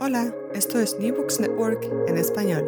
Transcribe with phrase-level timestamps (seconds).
[0.00, 2.64] Hola, esto es New Books Network en español.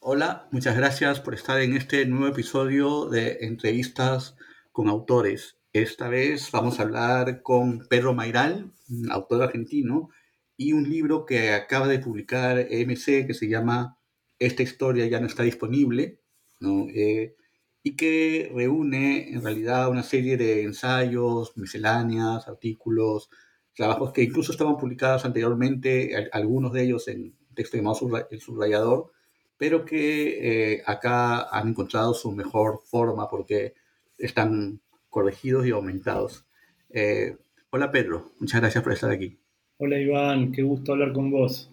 [0.00, 4.36] Hola, muchas gracias por estar en este nuevo episodio de entrevistas
[4.72, 5.58] con autores.
[5.72, 8.72] Esta vez vamos a hablar con Pedro Mairal,
[9.10, 10.10] autor argentino,
[10.56, 13.98] y un libro que acaba de publicar EMC que se llama
[14.38, 16.20] Esta historia ya no está disponible,
[16.60, 16.86] ¿no?
[16.94, 17.36] Eh,
[17.82, 23.30] y que reúne en realidad una serie de ensayos, misceláneas, artículos,
[23.74, 29.10] trabajos que incluso estaban publicados anteriormente, algunos de ellos en texto llamado El Subrayador,
[29.56, 33.74] pero que eh, acá han encontrado su mejor forma porque
[34.18, 36.46] están corregidos y aumentados.
[36.90, 37.36] Eh,
[37.70, 39.38] hola Pedro, muchas gracias por estar aquí.
[39.78, 41.70] Hola Iván, qué gusto hablar con vos.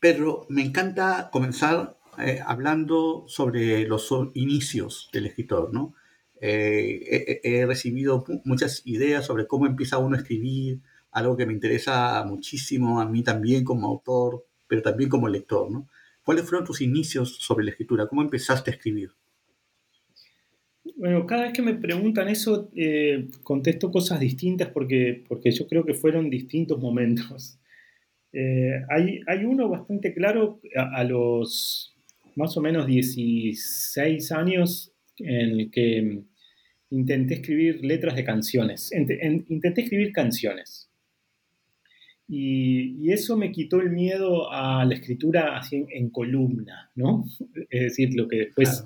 [0.00, 5.94] Pedro, me encanta comenzar eh, hablando sobre los inicios del escritor, ¿no?
[6.40, 13.00] he, recibido muchas ideas sobre cómo empieza uno a escribir, algo que me interesa muchísimo
[13.00, 15.88] a mí también como autor, pero también como lector, ¿no?
[16.24, 18.06] ¿Cuáles fueron tus inicios sobre la escritura?
[18.06, 19.10] ¿Cómo empezaste a escribir?
[20.96, 25.84] Bueno, cada vez que me preguntan eso, eh, contesto cosas distintas porque, porque yo creo
[25.84, 27.58] que fueron distintos momentos.
[28.30, 31.96] Eh, hay, hay, uno bastante claro a, los
[32.36, 36.24] más o menos 16 años en el que
[36.90, 38.92] intenté escribir letras de canciones.
[38.92, 40.87] Intenté escribir canciones.
[42.28, 47.24] Y, eso me quitó el miedo a la escritura así en, columna, ¿no?
[47.70, 48.84] Es decir, lo que después,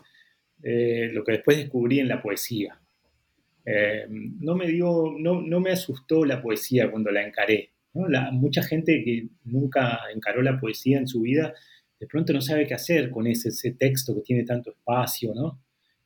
[0.62, 2.80] eh, lo que después descubrí en la poesía.
[3.64, 7.70] Eh, no, me dio, no, no, me asustó la poesía cuando la encaré.
[7.94, 11.52] La, mucha gente que nunca encaró la poesía en su vida,
[12.00, 15.60] de pronto no sabe qué hacer con ese, ese texto que tiene tanto espacio, ¿no?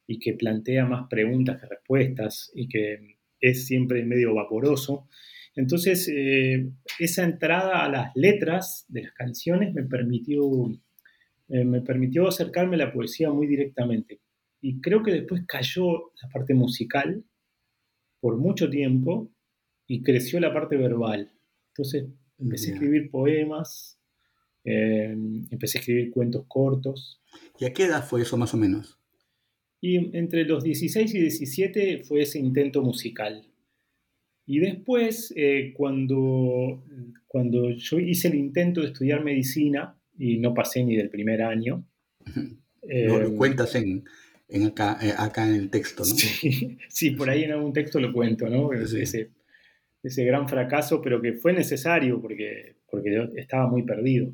[0.06, 5.08] Y que plantea más preguntas que respuestas y que es siempre medio vaporoso.
[5.56, 10.44] Entonces, eh, esa entrada a las letras de las canciones me permitió,
[11.48, 14.20] eh, me permitió acercarme a la poesía muy directamente.
[14.60, 17.24] Y creo que después cayó la parte musical
[18.20, 19.32] por mucho tiempo
[19.86, 21.32] y creció la parte verbal.
[21.68, 22.06] Entonces,
[22.38, 23.98] empecé a escribir poemas,
[24.64, 25.16] eh,
[25.50, 27.22] empecé a escribir cuentos cortos.
[27.58, 28.98] ¿Y a qué edad fue eso más o menos?
[29.80, 33.46] Y entre los 16 y 17 fue ese intento musical.
[34.46, 36.84] Y después, eh, cuando,
[37.26, 41.84] cuando yo hice el intento de estudiar medicina y no pasé ni del primer año.
[42.82, 44.04] lo, eh, cuentas en,
[44.48, 46.14] en acá, eh, acá, en el texto, ¿no?
[46.88, 48.72] Sí, por ahí en algún texto lo cuento, ¿no?
[48.72, 49.30] Ese,
[50.02, 54.32] ese, gran fracaso, pero que fue necesario porque, porque yo estaba muy perdido.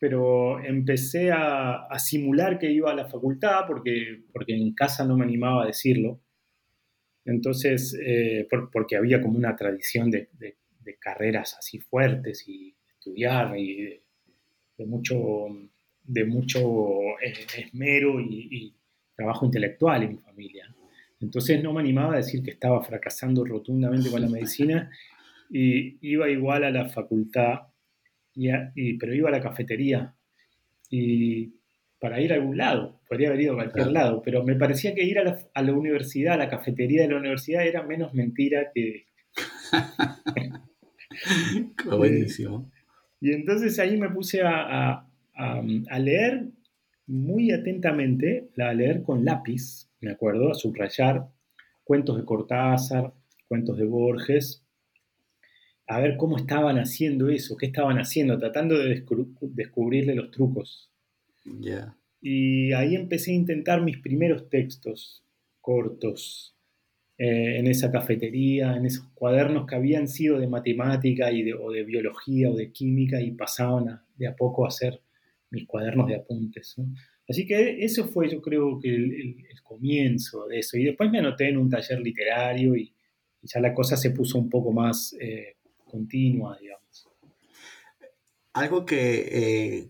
[0.00, 5.16] Pero empecé a, a simular que iba a la facultad porque, porque en casa no
[5.16, 6.20] me animaba a decirlo
[7.26, 10.28] entonces, eh, porque había como una tradición de,
[11.00, 14.00] carreras así fuertes y estudiar y
[14.78, 15.46] de, mucho,
[16.04, 18.72] de mucho eh, esmero y,
[19.16, 20.74] trabajo intelectual en mi familia.
[21.20, 24.90] Entonces no me animaba a decir que estaba fracasando rotundamente con la medicina
[25.50, 27.60] y iba igual a la facultad,
[28.34, 30.14] pero iba a la cafetería
[30.90, 31.54] y
[31.98, 35.04] para ir a algún lado, podría haber ido a cualquier lado, pero me parecía que
[35.04, 39.06] ir a la, universidad, a la cafetería de la universidad, era menos mentira que...
[41.84, 42.70] Buenísimo.
[43.20, 45.06] Y entonces ahí me puse a,
[45.98, 46.48] leer
[47.06, 51.28] muy atentamente, a leer con lápiz, me acuerdo, a subrayar
[51.84, 53.12] cuentos de Cortázar,
[53.48, 54.64] cuentos de Borges,
[55.86, 59.04] a ver cómo estaban haciendo eso, qué estaban haciendo, tratando de
[59.40, 60.90] descubrirle los trucos.
[62.28, 65.22] Y ahí empecé a intentar mis primeros textos
[65.60, 66.56] cortos.
[67.18, 71.70] eh, en esa cafetería, en esos cuadernos que habían sido de matemática y de, o
[71.70, 75.00] de biología o de química y pasaban de a poco a ser
[75.50, 76.76] mis cuadernos de apuntes.
[77.28, 80.76] Así que eso fue yo creo que el, comienzo de eso.
[80.76, 82.92] Y después me anoté en un taller literario y,
[83.42, 87.08] ya la cosa se puso un poco más eh, continua, digamos.
[88.52, 89.88] Algo que, eh,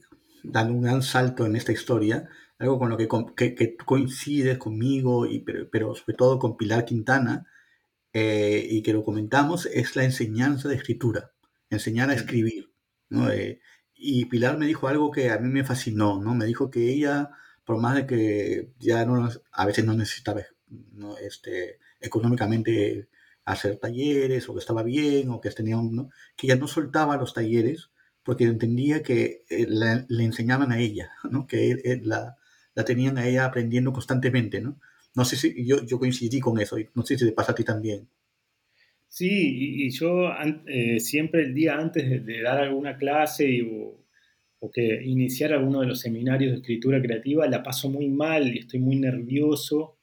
[0.50, 2.28] dando un gran salto en esta historia,
[2.58, 7.46] algo con lo que, que, coincides conmigo, y, pero, sobre todo con Pilar Quintana,
[8.12, 11.32] eh, y que lo comentamos, es la enseñanza de escritura,
[11.70, 12.70] enseñar a escribir.
[13.08, 13.28] ¿no?
[13.94, 16.34] Y Pilar me dijo algo que a mí me fascinó, ¿no?
[16.34, 17.31] Me dijo que ella,
[17.64, 21.16] por más de que ya no, a veces no necesitaba ¿no?
[21.19, 23.08] Este, económicamente
[23.44, 26.10] hacer talleres, o que estaba bien, o que tenía ¿no?
[26.37, 27.90] que ella no soltaba los talleres
[28.26, 31.46] porque entendía que eh, le enseñaban a ella, ¿no?
[31.46, 32.37] Que la,
[32.75, 34.81] la, tenían a ella aprendiendo constantemente, ¿no?
[35.14, 37.55] No sé si yo, yo coincidí con eso, y no sé si te pasa a
[37.55, 38.08] ti también.
[39.08, 40.31] Sí, y, yo
[40.67, 44.02] eh, siempre el día antes de, dar alguna clase o,
[44.75, 48.81] que iniciar alguno de los seminarios de escritura creativa la paso muy mal y estoy
[48.81, 50.00] muy nervioso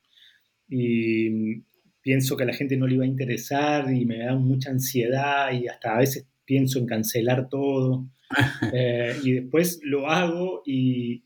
[0.69, 1.63] y
[2.01, 5.51] pienso que a la gente no le iba a interesar y me da mucha ansiedad
[5.51, 8.07] y hasta a veces pienso en cancelar todo.
[8.73, 11.21] Eh, y después lo hago y,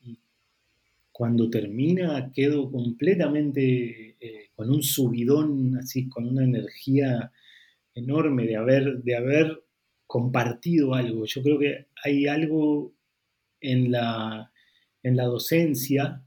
[1.09, 7.31] cuando termina quedo completamente eh, con un subidón, así, con una energía
[7.95, 9.63] enorme de haber, de haber
[10.05, 11.23] compartido algo.
[11.25, 12.93] Yo creo que hay algo
[13.61, 14.51] en la,
[15.01, 16.21] en la docencia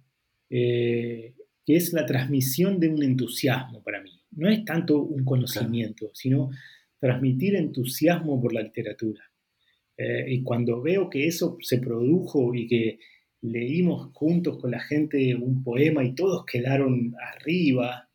[0.48, 1.34] eh,
[1.66, 4.18] que es la transmisión de un entusiasmo para mí.
[4.30, 6.50] No es tanto un conocimiento, sino
[7.00, 9.24] transmitir entusiasmo por la literatura.
[9.96, 12.98] Eh, y cuando veo que eso se produjo y que
[13.42, 18.10] leímos juntos con la gente un poema y todos quedaron arriba,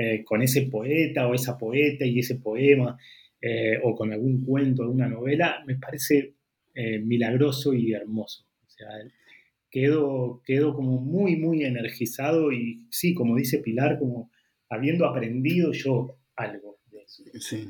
[0.00, 2.96] eh, con ese poeta o esa poeta y ese poema,
[3.40, 6.34] eh, o con algún cuento, alguna novela, me parece
[6.72, 8.44] eh, milagroso y hermoso.
[8.64, 8.86] O sea,
[9.68, 14.30] quedo, quedo como muy, muy energizado y sí, como dice Pilar, como
[14.68, 17.24] habiendo aprendido yo algo de eso.
[17.40, 17.68] Sí,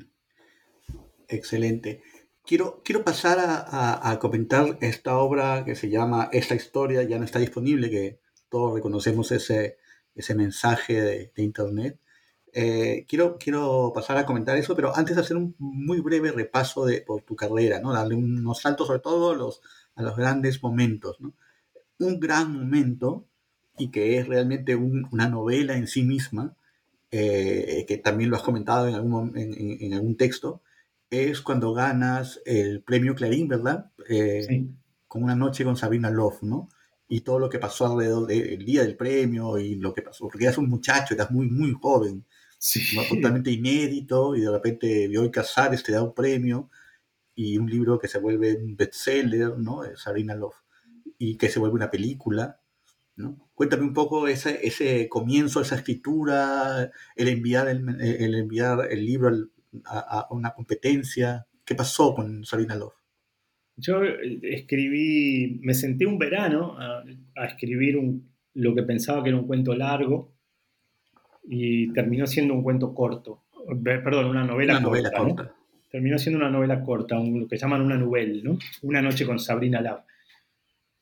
[1.28, 2.02] excelente.
[2.44, 7.38] Quiero, quiero pasar a, comentar esta obra que se llama Esta historia ya no está
[7.38, 9.76] disponible, que todos reconocemos ese,
[10.14, 12.00] ese mensaje de, de Internet.
[12.52, 17.02] Eh, quiero, quiero pasar a comentar eso, pero antes hacer un muy breve repaso de,
[17.02, 17.92] por tu carrera, ¿no?
[17.92, 19.60] darle unos saltos sobre todo a los,
[19.94, 21.20] a los grandes momentos.
[21.20, 21.34] ¿no?
[21.98, 23.26] Un gran momento,
[23.76, 26.56] y que es realmente una novela en sí misma,
[27.10, 30.62] eh, que también lo has comentado en algún, en, en, algún texto,
[31.10, 33.90] es cuando ganas el premio Clarín, ¿verdad?
[34.08, 34.70] Eh, sí.
[35.06, 36.69] Con una noche con Sabrina Love, ¿no?
[37.08, 40.44] Y todo lo que pasó alrededor del día del premio y lo que pasó, porque
[40.44, 42.25] eras un muchacho, eras muy, muy joven
[43.08, 46.69] totalmente inédito, y de repente Bioy Casares te da un premio
[47.34, 49.82] y un libro que se vuelve un bestseller, ¿no?
[49.96, 50.56] Sabrina Love,
[51.19, 52.60] y que se vuelve una película,
[53.16, 53.49] ¿no?
[53.55, 59.49] Cuéntame un poco ese, ese comienzo, esa escritura, el enviar el, el enviar el libro
[59.85, 61.47] a, una competencia.
[61.65, 62.94] ¿Qué pasó con Sabrina Love?
[63.76, 67.05] Yo eh, escribí, me senté un verano a,
[67.37, 70.32] a escribir un, lo que pensaba que era un cuento largo,
[71.49, 73.44] y terminó siendo un cuento corto,
[73.82, 75.55] perdón, una novela, corta,
[75.91, 78.59] Terminó siendo una novela corta, lo que llaman una novela, ¿no?
[78.82, 80.05] Una noche con Sabrina Lab.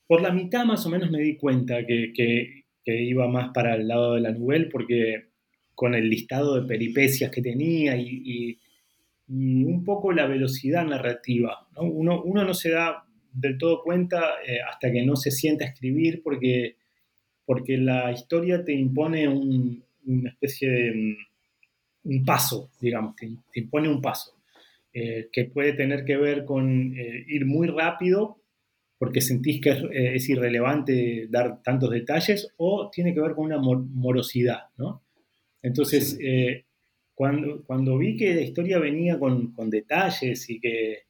[0.07, 3.89] Por la mitad más o menos me di cuenta que, que, iba más para el
[3.89, 5.31] lado de la novela porque
[5.77, 8.59] con el listado de peripecias que tenía y, y,
[9.29, 11.69] un poco la velocidad narrativa.
[11.75, 11.83] ¿no?
[11.83, 15.69] Uno, uno, no se da del todo cuenta eh, hasta que no se sienta a
[15.69, 16.77] escribir porque,
[17.45, 21.17] porque la historia te impone un, una especie de mm,
[22.05, 24.37] un paso, digamos, te, impone un paso,
[24.93, 28.39] eh, que puede tener que ver con eh, ir muy rápido
[28.99, 33.59] porque sentís que eh, es, irrelevante dar tantos detalles o tiene que ver con una
[33.59, 35.03] morosidad, ¿no?
[35.67, 36.19] Entonces,
[37.15, 41.05] cuando, cuando vi que la historia venía con, con detalles y que,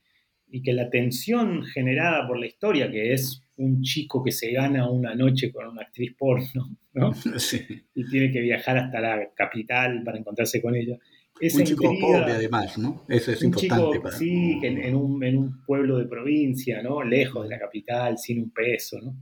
[0.48, 4.88] y que la tensión generada por la historia, que es un chico que se gana
[4.88, 7.12] una noche con una actriz porno, ¿no?
[7.94, 10.96] Y tiene que viajar hasta la capital para encontrarse con ella.
[11.40, 13.04] un chico pobre además, ¿no?
[13.08, 17.02] Eso es importante para Sí, que en, un, en, un, pueblo de provincia, ¿no?
[17.02, 19.16] Lejos de la capital, sin un peso, ¿no?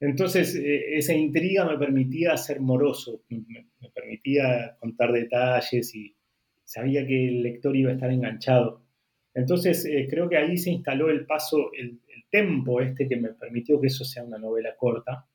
[0.00, 6.16] Entonces, eh, esa intriga me permitía ser moroso, me, permitía contar detalles y
[6.64, 8.82] sabía que el lector iba a estar enganchado.
[9.34, 12.00] Entonces, eh, creo que ahí se instaló el paso, el,
[12.32, 15.26] tempo este que me permitió que eso sea una novela corta.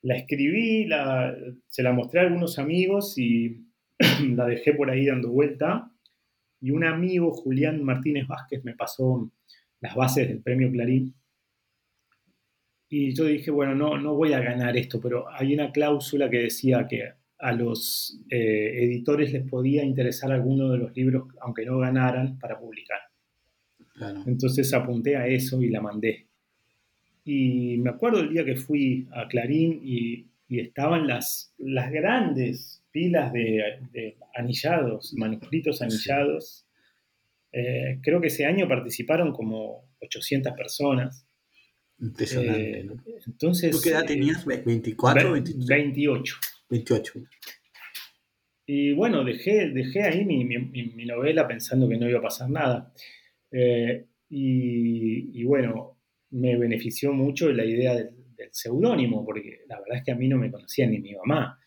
[0.00, 1.36] La escribí, la,
[1.68, 3.66] se la mostré a algunos amigos y
[4.34, 5.92] la dejé por ahí dando vuelta
[6.60, 9.30] y un amigo, Julián Martínez Vázquez, me pasó
[9.80, 11.14] las bases del premio Clarín.
[12.92, 16.38] Y yo dije, bueno, no, no voy a ganar esto, pero hay una cláusula que
[16.38, 21.78] decía que a los eh, editores les podía interesar alguno de los libros, aunque no
[21.78, 22.98] ganaran, para publicar.
[24.26, 26.26] Entonces apunté a eso y la mandé.
[27.24, 33.32] Y me acuerdo el día que fui a Clarín y, estaban las, las grandes pilas
[33.32, 36.66] de, anillados, manuscritos anillados.
[37.52, 41.24] Eh, creo que ese año participaron como 800 personas.
[42.00, 42.80] Impresionante.
[42.80, 42.90] Eh,
[43.26, 44.46] entonces, ¿Tú qué edad tenías?
[44.46, 45.66] ¿24?
[45.66, 46.36] 28.
[46.70, 47.12] 28.
[48.72, 52.94] Y bueno, dejé, dejé ahí mi, mi, novela pensando que no iba a pasar nada.
[53.50, 55.98] Eh, y, bueno,
[56.30, 58.14] me benefició mucho la idea del,
[58.52, 61.58] seudónimo, porque la verdad es que a mí no me conocía ni mi mamá.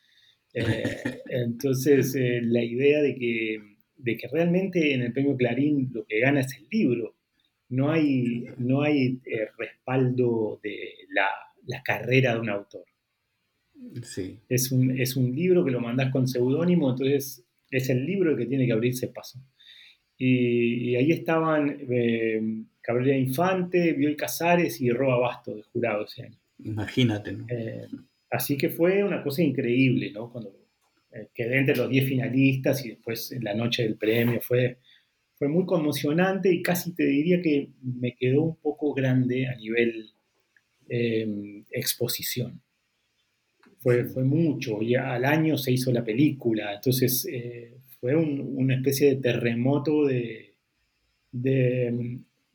[0.54, 0.64] Eh,
[1.28, 3.60] entonces, eh, la idea de que,
[3.98, 7.13] de que realmente en el premio Clarín lo que gana es el libro.
[7.74, 9.20] No hay, no hay
[9.58, 11.28] respaldo de la,
[11.66, 12.86] la carrera de un autor.
[14.50, 18.38] Es, un, es un libro que lo mandás con seudónimo, entonces es el libro el
[18.38, 19.40] que tiene que abrirse paso.
[20.18, 22.42] Y, ahí estaban eh,
[22.82, 26.38] Cabrera Infante, Bioy Casares y Roa Basto de jurado ese año.
[26.64, 27.88] Imagínate, eh,
[28.30, 30.32] así que fue una cosa increíble, ¿no?
[30.32, 30.56] Cuando
[31.12, 34.78] eh, quedé entre los 10 finalistas y después en la noche del premio fue,
[35.36, 40.10] fue muy conmocionante y casi te diría que me quedó un poco grande a nivel
[41.72, 42.62] exposición
[43.84, 49.10] fue, fue mucho, y al año se hizo la película, entonces eh, fue una especie
[49.10, 50.56] de terremoto de,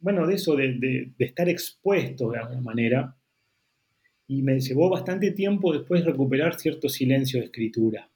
[0.01, 3.15] bueno, de eso, de, estar expuesto de alguna manera,
[4.27, 8.09] y me llevó bastante tiempo después recuperar cierto silencio de escritura.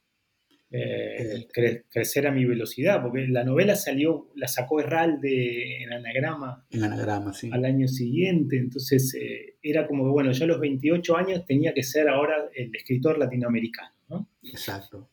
[0.75, 1.49] Eh,
[1.91, 7.35] crecer a mi velocidad, porque la novela salió, la sacó Herralde en anagrama, en anagrama
[7.35, 7.50] sí.
[7.52, 11.75] al año siguiente, entonces eh, era como que, bueno, yo a los 28 años tenía
[11.75, 13.91] que ser ahora el escritor latinoamericano.
[14.09, 14.29] ¿no?
[14.43, 15.11] Exacto.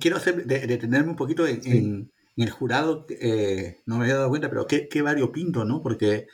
[0.00, 4.66] Quiero hacer, detenerme un poquito en, el jurado, eh, no me había dado cuenta, pero
[4.66, 5.80] qué, qué variopinto, ¿no?
[5.80, 6.26] Porque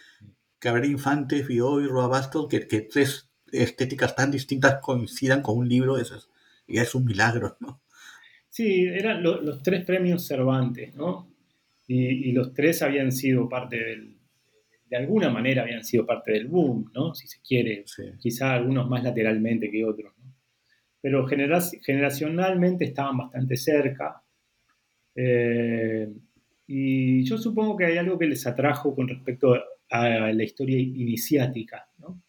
[0.59, 5.69] Cabrera Infante, Fio y Roa Bastos, que, que, tres estéticas tan distintas coincidan con un
[5.69, 6.31] libro, eso es,
[6.67, 7.83] ya es un milagro, ¿no?
[8.49, 11.29] Sí, eran los tres premios Cervantes, ¿no?
[11.87, 14.17] Y, los tres habían sido parte del,
[14.91, 17.15] de alguna manera habían sido parte del boom, ¿no?
[17.15, 17.85] Si se quiere,
[18.19, 20.35] quizá algunos más lateralmente que otros, ¿no?
[21.01, 24.23] Pero generacionalmente estaban bastante cerca.
[25.15, 26.09] Eh,
[26.67, 29.55] y yo supongo que hay algo que les atrajo con respecto
[29.91, 32.23] a la historia iniciática, ¿no?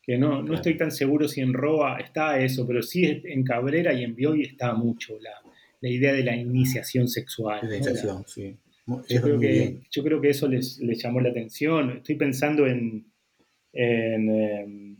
[0.00, 3.92] Que no, no estoy tan seguro si en Roa está eso, pero sí en Cabrera
[3.92, 5.32] y en Bioy está mucho la,
[5.80, 7.60] la idea de la iniciación sexual.
[7.64, 8.56] iniciación, sí.
[8.86, 11.98] Yo creo, que, yo creo, que, eso les, llamó la atención.
[11.98, 13.06] Estoy pensando en,
[13.72, 14.96] em,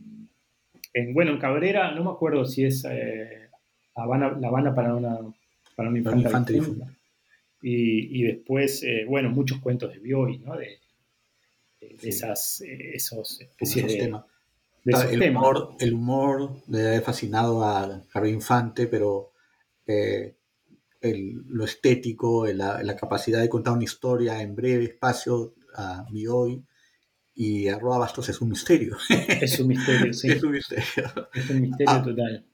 [0.93, 3.49] en, bueno, en Cabrera, no me acuerdo si es eh,
[3.93, 5.19] Habana, La Habana para una,
[5.75, 6.59] para una infante.
[7.61, 10.57] y, y, después, eh, bueno, muchos cuentos de Bioy, ¿no?
[10.57, 10.79] De,
[12.01, 14.25] esas, eh, esos especies de, temas.
[15.11, 19.31] el, humor, el humor le ha fascinado a Javier Infante, pero
[21.13, 26.63] lo estético, la, capacidad de contar una historia en breve espacio a mi hoy
[27.35, 28.97] y Arroba Bastos es un misterio.
[29.09, 30.27] Es un misterio, sí.
[30.31, 31.29] es un misterio.
[31.33, 32.45] Es un misterio ah, total.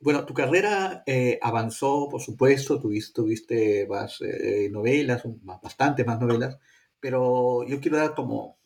[0.00, 5.22] Bueno, tu carrera eh, avanzó, por supuesto, tuviste, tuviste más eh, novelas,
[5.62, 6.58] bastante más novelas,
[7.00, 8.58] pero yo quiero dar como,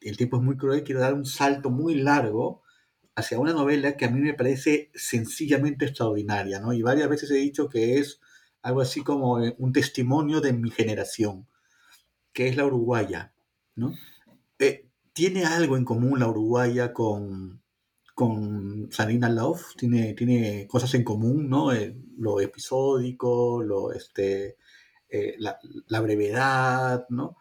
[0.00, 2.62] el tiempo es muy cruel, quiero dar un salto muy largo
[3.14, 6.72] hacia una novela que a mí me parece sencillamente extraordinaria, ¿no?
[6.72, 8.20] Y varias veces he dicho que es
[8.62, 11.46] algo así como eh, un testimonio de mi generación,
[12.32, 13.32] que es la uruguaya,
[13.74, 13.92] ¿no?
[14.58, 17.62] Eh, ¿Tiene algo en común la uruguaya con,
[18.14, 19.74] con Sarina Love?
[19.76, 21.72] ¿Tiene, tiene cosas en común, ¿no?
[21.72, 24.56] Eh, lo episódico, lo, este,
[25.38, 27.36] la, brevedad, ¿no?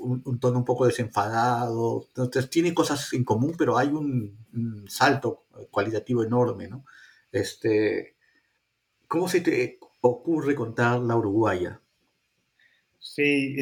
[0.00, 2.06] Un, tono un poco desenfadado.
[2.08, 6.84] Entonces, tiene cosas en común, pero hay un, un salto cualitativo enorme, ¿no?
[7.30, 8.16] Este,
[9.08, 11.80] ¿Cómo se te, ocurre contar la uruguaya.
[12.98, 13.56] Sí,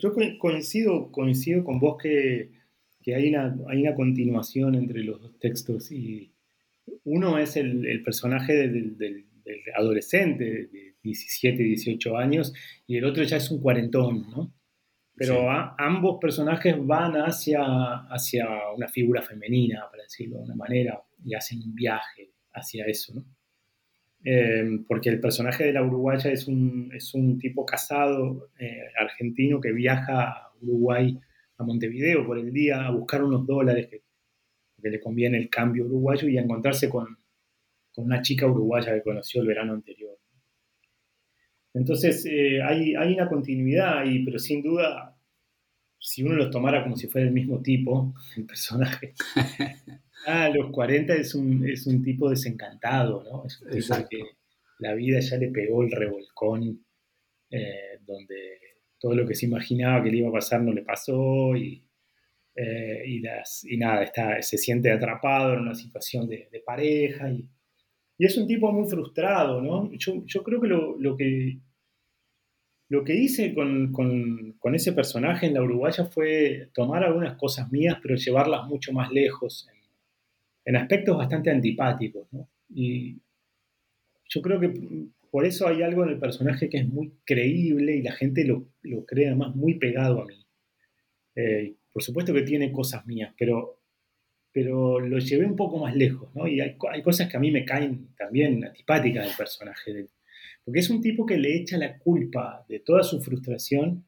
[0.00, 2.50] yo coincido, coincido con vos que,
[3.06, 6.32] hay, una, hay una continuación entre los dos textos y
[7.04, 9.26] uno es el, personaje del,
[9.76, 12.52] adolescente de 17, 18 años
[12.86, 14.52] y el otro ya es un cuarentón, ¿no?
[15.14, 17.62] Pero ambos personajes van hacia,
[18.10, 23.14] hacia una figura femenina, para decirlo de una manera, y hacen un viaje hacia eso,
[23.14, 23.24] ¿no?
[24.28, 29.60] Eh, porque el personaje de la uruguaya es un, es un tipo casado eh, argentino
[29.60, 31.16] que viaja a Uruguay,
[31.58, 34.02] a Montevideo por el día a buscar unos dólares que,
[34.82, 37.16] que le conviene el cambio uruguayo y a encontrarse con,
[37.94, 40.18] con una chica uruguaya que conoció el verano anterior.
[41.72, 45.15] Entonces eh, hay, hay, una continuidad ahí, pero sin duda,
[46.06, 49.12] si uno los tomara como si fuera el mismo tipo, el personaje,
[50.26, 53.44] a los 40 es un, es un tipo desencantado, ¿no?
[53.44, 54.22] Es un tipo que
[54.78, 56.86] la vida ya le pegó el revolcón,
[57.50, 58.36] eh, donde
[59.00, 61.84] todo lo que se imaginaba que le iba a pasar no le pasó y,
[62.54, 67.32] eh, y, las, y nada, está, se siente atrapado en una situación de, de pareja
[67.32, 67.50] y,
[68.16, 69.92] y, es un tipo muy frustrado, ¿no?
[69.94, 71.58] Yo, yo creo que lo, lo, que
[72.88, 77.70] lo que hice con, con, con, ese personaje en la Uruguaya fue tomar algunas cosas
[77.72, 79.76] mías, pero llevarlas mucho más lejos, en,
[80.66, 82.48] en aspectos bastante antipáticos, ¿no?
[82.68, 83.20] Y
[84.28, 84.72] yo creo que
[85.30, 88.68] por eso hay algo en el personaje que es muy creíble y la gente lo,
[88.82, 90.46] lo cree además muy pegado a mí.
[91.34, 93.80] Eh, por supuesto que tiene cosas mías, pero,
[94.52, 96.46] pero lo llevé un poco más lejos, ¿no?
[96.48, 100.06] Y hay, hay cosas que a mí me caen también antipáticas del personaje,
[100.66, 104.04] porque es un tipo que le echa la culpa de toda su frustración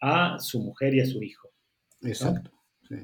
[0.00, 1.52] a su mujer y a su hijo.
[2.00, 2.08] ¿no?
[2.08, 2.50] Exacto.
[2.88, 2.96] Sí.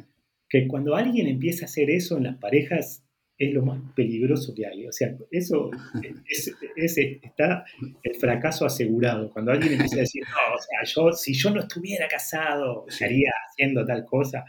[0.48, 3.04] Que cuando alguien empieza a hacer eso en las parejas,
[3.36, 4.86] es lo más peligroso que hay.
[4.86, 5.70] O sea, eso
[6.30, 7.66] es, es, está
[8.02, 9.30] el fracaso asegurado.
[9.30, 13.30] Cuando alguien empieza a decir, no, o sea, yo, si yo no estuviera casado, estaría
[13.50, 14.46] haciendo tal cosa,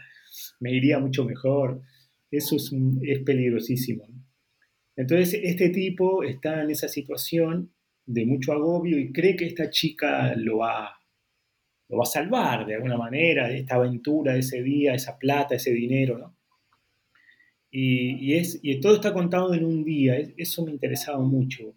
[0.60, 1.82] me iría mucho mejor.
[2.30, 4.08] Eso es, un, es peligrosísimo.
[4.96, 7.75] Entonces, este tipo está en esa situación
[8.06, 10.96] de mucho agobio y cree que esta chica lo va,
[11.88, 15.56] lo va a salvar de alguna manera, de esta aventura, de ese día, esa plata,
[15.56, 16.36] ese dinero, ¿no?
[17.70, 21.76] Y, y, es, y todo está contado en un día, eso me interesaba mucho,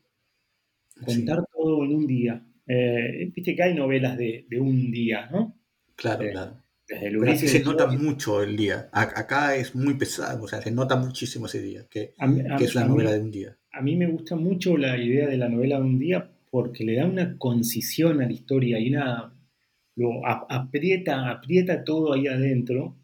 [1.03, 1.45] contar sí.
[1.51, 2.45] todo en un día.
[2.67, 5.59] Eh, Viste que hay novelas de, de un día, ¿no?
[5.95, 6.63] Claro, eh, claro.
[6.87, 8.89] Desde el Pero se nota mucho el día.
[8.91, 12.57] Acá es muy pesado, o sea, se nota muchísimo ese día, que, a mí, a,
[12.57, 13.58] que es una novela mí, de un día.
[13.71, 16.95] A mí me gusta mucho la idea de la novela de un día porque le
[16.95, 19.33] da una concisión a la historia y una,
[19.95, 22.97] lo aprieta, aprieta todo ahí adentro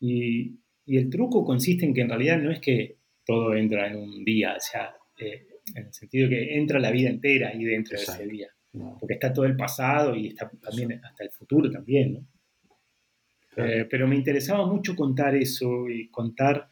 [0.00, 3.96] y, y el truco consiste en que en realidad no es que todo entra en
[3.96, 7.96] un día, o sea, eh, en el sentido que entra la vida entera ahí dentro
[7.96, 8.22] Exacto.
[8.22, 8.48] de ese día.
[8.98, 11.08] Porque está todo el pasado y está también Exacto.
[11.08, 12.26] hasta el futuro también, ¿no?
[13.50, 13.70] Claro.
[13.70, 16.70] Eh, pero me interesaba mucho contar eso y contar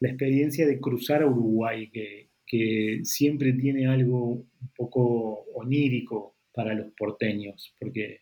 [0.00, 6.74] la experiencia de cruzar a Uruguay, que, que siempre tiene algo un poco onírico para
[6.74, 8.20] los porteños, porque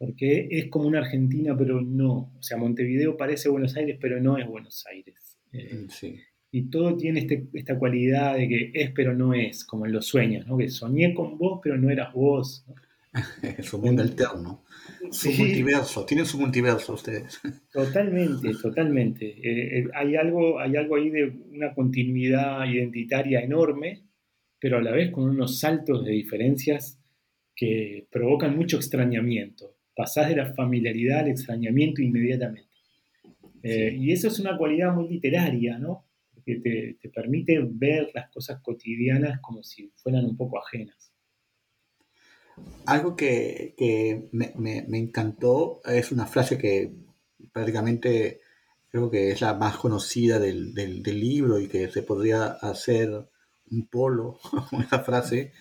[0.00, 2.32] porque es como una Argentina, pero no.
[2.38, 5.38] O sea, Montevideo parece Buenos Aires, pero no es Buenos Aires.
[5.52, 6.18] Eh, sí.
[6.50, 10.06] Y todo tiene este, esta cualidad de que es, pero no es, como en los
[10.06, 10.56] sueños, ¿no?
[10.56, 12.64] Que soñé con vos, pero no eras vos.
[12.66, 12.74] ¿no?
[13.58, 14.64] es un mundo alterno.
[15.10, 15.32] Sí.
[15.32, 17.40] Su multiverso, tienen su multiverso ustedes.
[17.72, 19.26] Totalmente, totalmente.
[19.26, 24.04] Eh, eh, hay, algo, hay algo ahí de una continuidad identitaria enorme,
[24.58, 27.00] pero a la vez con unos saltos de diferencias
[27.56, 32.70] que provocan mucho extrañamiento pasás de la familiaridad al extrañamiento inmediatamente.
[33.62, 36.06] Eh, y eso es una cualidad muy literaria, ¿no?
[36.42, 41.09] Que te, te, permite ver las cosas cotidianas como si fueran un poco ajenas.
[42.86, 46.92] Algo que, que me, me, me, encantó es una frase que
[47.52, 48.40] prácticamente
[48.90, 53.28] creo que es la más conocida del, del, del libro y que se podría hacer
[53.70, 54.38] un polo
[54.70, 55.52] con esa frase,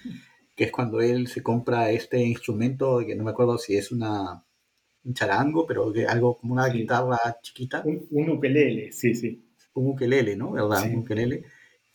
[0.55, 4.43] que es cuando él se compra este instrumento, que no me acuerdo si es una,
[5.03, 6.79] un charango, pero que algo como una sí.
[6.79, 7.83] guitarra chiquita.
[7.85, 9.45] Un, un, ukelele, sí, sí.
[9.73, 10.51] Un ukelele, ¿no?
[10.51, 10.83] ¿Verdad?
[10.83, 10.89] Sí.
[10.89, 11.43] Un ukelele.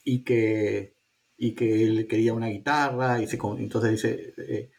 [0.05, 0.95] Y que,
[1.37, 4.71] y que él quería una guitarra, y se, entonces dice, eh,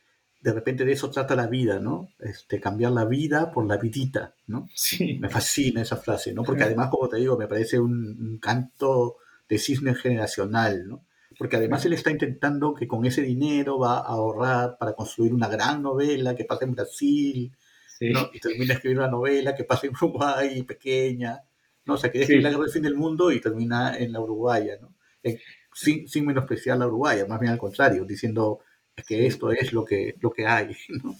[0.45, 2.10] de repente de eso trata la vida, ¿no?
[2.19, 4.69] Este, cambiar la vida por la vidita, ¿no?
[4.75, 5.17] Sí.
[5.19, 6.43] Me fascina esa frase, ¿no?
[6.43, 9.15] Porque además, como te digo, me parece un, un canto
[9.49, 11.03] de cisne generacional, ¿no?
[11.38, 15.49] porque además él está intentando que con ese dinero va a ahorrar para construir una
[15.49, 17.51] gran novela que pase en Brasil,
[17.88, 18.10] sí.
[18.12, 18.29] ¿no?
[18.31, 21.41] y termina de escribir una novela que pase en Uruguay, pequeña,
[21.86, 21.95] ¿no?
[21.95, 22.36] o sea, que deja sí.
[22.36, 24.95] el del fin del mundo y termina en la Uruguaya, ¿no?
[25.23, 25.41] Eh,
[25.73, 28.60] sin, sin, menospreciar la Uruguaya, más bien al contrario, diciendo
[29.08, 30.67] que esto es lo que, lo que hay,
[31.03, 31.15] ¿no?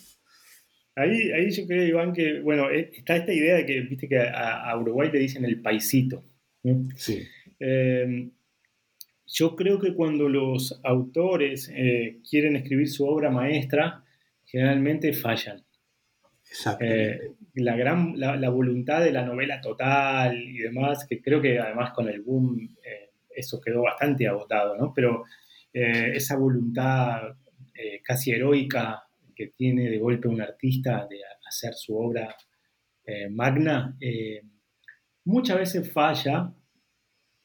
[0.98, 4.18] Ahí, ahí yo creo, Iván, que, bueno, eh, está esta idea de que, viste, que
[4.18, 6.24] a, a Uruguay le dicen el paisito.
[6.64, 6.88] ¿no?
[6.96, 7.22] Sí.
[7.60, 8.30] Eh,
[9.28, 14.04] yo creo que cuando los autores eh, quieren escribir su obra maestra,
[14.46, 15.64] generalmente fallan.
[16.80, 21.60] Eh, la, gran, la, la, voluntad de la novela total y demás, que creo que
[21.60, 22.78] además con el boom
[23.36, 24.94] eso quedó bastante agotado, ¿no?
[24.96, 25.26] Pero
[25.74, 27.36] esa voluntad
[27.76, 29.04] eh, casi heroica
[29.36, 32.36] que tiene de golpe un artista de hacer su obra
[33.30, 33.96] magna,
[35.26, 36.52] muchas veces falla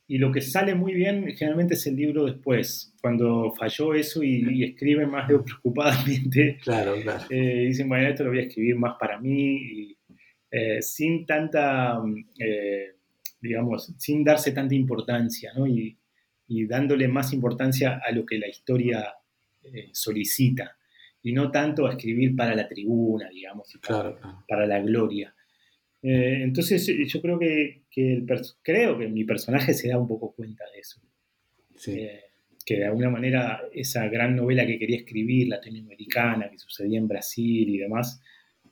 [0.06, 4.64] y lo que sale muy bien generalmente es el libro después, cuando falló eso y,
[4.64, 6.58] escribe más de preocupadamente.
[6.64, 7.24] Claro, claro.
[7.28, 9.98] dicen, bueno, esto lo voy a escribir más para mí, y,
[10.80, 12.00] sin tanta
[13.40, 15.66] digamos, sin darse tanta importancia, ¿no?
[15.66, 15.96] Y,
[16.66, 19.14] dándole más importancia a lo que la historia
[19.62, 20.76] eh, solicita,
[21.22, 25.34] y no tanto a escribir para la tribuna, digamos, para, la gloria.
[26.02, 27.82] Eh, entonces yo creo que,
[28.62, 31.00] creo que mi personaje se da un poco cuenta de eso.
[31.86, 32.20] Eh,
[32.64, 37.68] que de alguna manera esa gran novela que quería escribir, latinoamericana, que sucedía en Brasil
[37.68, 38.22] y demás,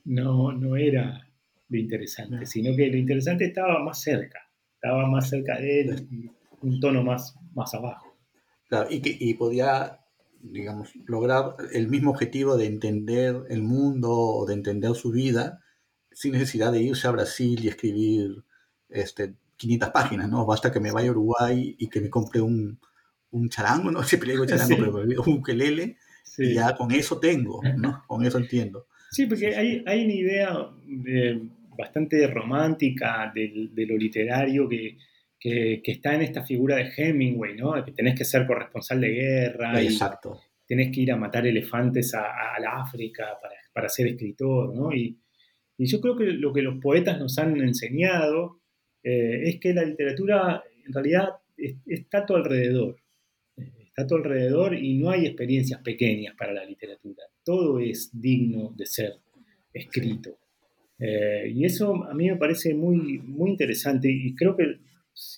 [0.05, 1.27] no, no era
[1.69, 4.49] lo interesante, sino que lo interesante estaba más cerca
[4.81, 6.31] estaba más cerca de él y
[6.63, 8.17] un tono más, más abajo.
[8.69, 9.99] Claro, y, que, y podía,
[10.41, 15.61] digamos, lograr el mismo objetivo de entender el mundo o de entender su vida
[16.13, 18.45] sin necesidad de irse a Brasil y escribir
[18.89, 20.47] este, 500 páginas, ¿no?
[20.47, 22.79] Basta que me vaya a Uruguay y que me compre un,
[23.31, 25.97] un charango, no siempre digo charango, pero un ukelele,
[26.39, 28.05] y ya con eso tengo, ¿no?
[28.07, 28.87] Con eso entiendo.
[29.11, 34.99] Sí, porque hay, hay una idea de bastante romántica de, lo literario que,
[35.41, 37.85] está en esta figura de Hemingway, ¿no?
[37.85, 39.81] Que tenés que ser corresponsal de guerra.
[39.81, 40.41] Exacto.
[40.65, 43.39] Y tenés que ir a matar elefantes a, la África
[43.73, 44.93] para, ser escritor, ¿no?
[44.93, 45.19] Y,
[45.81, 48.59] yo creo que lo que los poetas nos han enseñado
[49.05, 51.29] eh, es que la literatura en realidad
[51.87, 52.97] está a tu alrededor.
[53.57, 57.23] Está a tu alrededor y no hay experiencias pequeñas para la literatura.
[57.45, 59.13] Todo es digno de ser
[59.73, 60.37] escrito.
[60.99, 64.79] Eh, y eso a mí me parece muy, muy interesante y creo que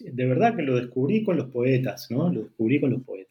[0.00, 2.32] de verdad que lo descubrí con los poetas, ¿no?
[2.32, 3.30] Lo descubrí con los poetas.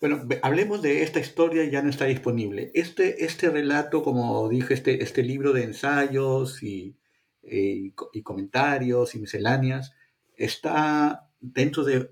[0.00, 2.70] Bueno, hablemos de esta historia, ya no está disponible.
[2.74, 6.96] Este, este relato, como dije, este, este libro de ensayos y,
[7.42, 9.92] eh, y comentarios y misceláneas,
[10.36, 12.08] está dentro de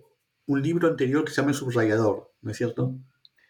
[0.46, 2.94] un libro anterior que se llama El Subrayador, ¿no es cierto?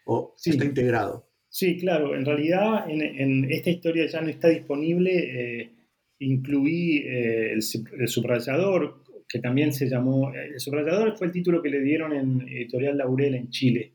[0.05, 0.51] ¿O sí.
[0.51, 1.27] está integrado?
[1.49, 2.15] Sí, claro.
[2.15, 5.61] En realidad, en, esta historia ya no está disponible.
[5.61, 5.71] Eh,
[6.19, 7.61] incluí eh, el,
[8.07, 10.33] subrayador, que también se llamó.
[10.33, 13.93] Eh, el subrayador fue el título que le dieron en Editorial Laurel en Chile.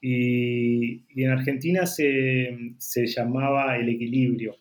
[0.00, 4.56] Y, en Argentina se, llamaba El Equilibrio.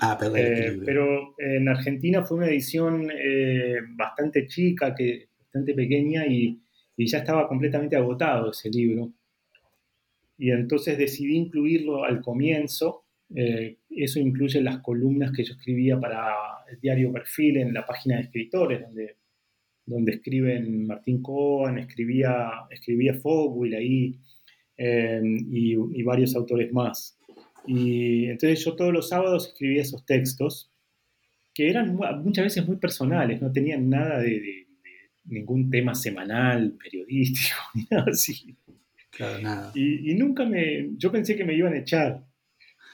[0.00, 0.82] Ah, perdón.
[0.86, 3.08] pero en Argentina fue una edición
[3.94, 6.58] bastante chica, que, bastante pequeña, y
[6.98, 9.12] ya estaba completamente agotado ese libro
[10.42, 13.01] y entonces decidí incluirlo al comienzo.
[13.34, 16.34] Eh, eso incluye las columnas que yo escribía para
[16.70, 19.16] el diario Perfil en la página de escritores, donde,
[19.86, 24.18] donde escriben Martín Cohen, escribía, escribía Fogwill ahí
[24.76, 27.18] eh, y, varios autores más.
[27.66, 30.70] Y entonces yo todos los sábados escribía esos textos
[31.54, 34.66] que eran muchas veces muy personales, no tenían nada de, de
[35.24, 38.56] ningún tema semanal, periodístico, ni nada así.
[39.74, 42.24] Y, nunca me, yo pensé que me iban a echar,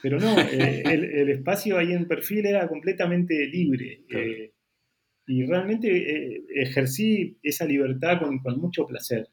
[0.01, 4.01] pero no, eh, el, espacio ahí en perfil era completamente libre.
[4.09, 4.51] Eh,
[5.27, 9.27] y realmente eh, ejercí esa libertad con, con, mucho placer.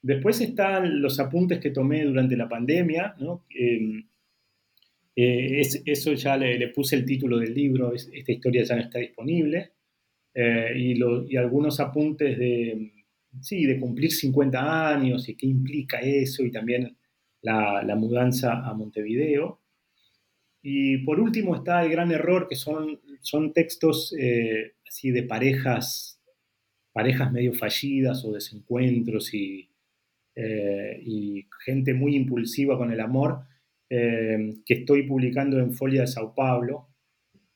[0.00, 3.44] Después están los apuntes que tomé durante la pandemia, ¿no?
[3.50, 4.06] Em,
[5.16, 8.98] es, eso ya le, le, puse el título del libro, esta historia ya no está
[8.98, 9.72] disponible.
[10.34, 12.92] y, lo, y algunos apuntes de,
[13.40, 16.96] sí, de cumplir 50 años y qué implica eso y también
[17.42, 19.60] la, mudanza a Montevideo.
[20.66, 26.22] Y por último está el gran error, que son, son textos eh, así de parejas,
[26.90, 29.68] parejas medio fallidas o desencuentros y,
[30.34, 31.02] eh,
[31.66, 33.40] gente muy impulsiva con el amor,
[33.90, 36.88] eh, que estoy publicando en Folia de Sao Paulo,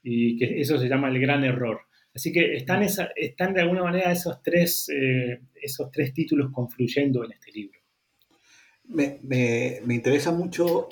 [0.03, 1.81] y que eso se llama el gran error.
[2.15, 4.87] Así que están, esa, están de alguna manera esos tres,
[5.55, 7.81] esos tres títulos confluyendo en este libro.
[8.85, 10.89] Me, me, me interesa mucho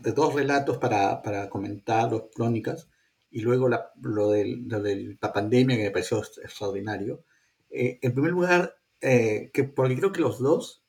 [0.00, 2.88] de dos relatos para, para comentar, dos crónicas,
[3.30, 7.24] y luego la, lo, de, la pandemia que me pareció extraordinario.
[7.70, 10.82] Eh, en primer lugar, eh, que porque creo que los dos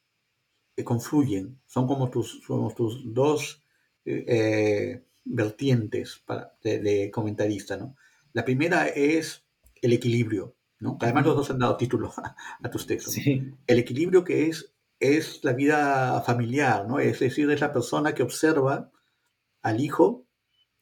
[0.86, 3.64] confluyen, son como tus, somos tus dos
[5.26, 7.96] vertientes para, de, de, comentarista, ¿no?
[8.34, 9.44] La primera es
[9.82, 10.98] el equilibrio, ¿no?
[11.02, 12.14] Además los dos han dado título
[12.64, 13.18] a, tus textos.
[13.18, 17.00] El equilibrio que es, es la vida familiar, ¿no?
[17.00, 18.92] Es decir, es la persona que observa
[19.62, 20.26] al hijo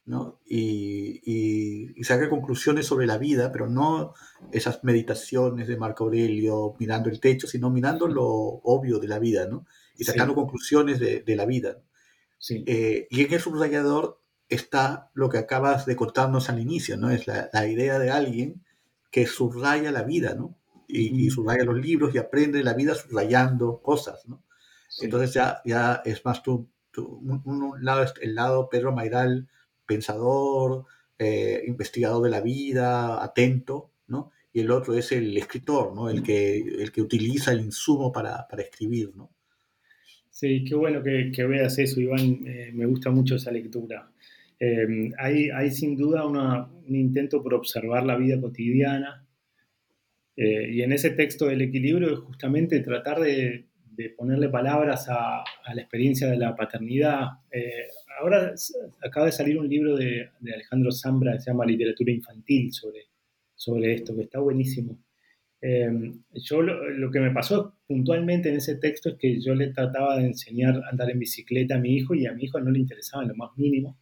[0.08, 0.40] ¿no?
[0.46, 4.14] Y, y, saca conclusiones sobre la vida, pero no
[4.54, 9.48] esas meditaciones de Marco Aurelio mirando el techo, sino mirando lo obvio de la vida,
[9.48, 9.68] ¿no?
[9.98, 11.82] Y sacando conclusiones de, de, la vida.
[12.40, 12.64] Sí.
[12.68, 17.12] Eh, y en el subrayador está lo que acabas de contarnos al inicio, ¿no?
[17.12, 18.64] Es la, la idea de alguien
[19.12, 20.56] que subraya la vida, ¿no?
[20.88, 24.44] Y, y, subraya los libros y aprende la vida subrayando cosas, ¿no?
[25.02, 26.70] Entonces ya, ya es más tú,
[27.04, 29.48] un, lado, el lado Pedro Mairal,
[29.86, 30.86] pensador,
[31.20, 34.32] eh, investigador de la vida, atento, ¿no?
[34.54, 36.10] Y el otro es el escritor, ¿no?
[36.10, 39.32] El que, el que utiliza el insumo para, para escribir, ¿no?
[40.30, 42.44] Sí, qué bueno que, que veas eso, Iván.
[42.46, 44.12] Eh, me gusta mucho esa lectura.
[44.60, 49.27] Eh, hay, hay, sin duda una, un intento por observar la vida cotidiana.
[50.38, 53.66] Eh, y en ese texto del equilibrio es justamente tratar de,
[54.16, 57.26] ponerle palabras a, la experiencia de la paternidad.
[57.52, 57.88] Eh,
[58.22, 58.54] ahora
[59.04, 63.08] acaba de salir un libro de, de, Alejandro Zambra que se llama Literatura Infantil sobre,
[63.56, 65.04] sobre esto, que está buenísimo.
[65.60, 65.90] Eh,
[66.34, 70.18] yo lo, lo, que me pasó puntualmente en ese texto es que yo le trataba
[70.18, 72.78] de enseñar a andar en bicicleta a mi hijo y a mi hijo no le
[72.78, 73.98] interesaba en lo más mínimo,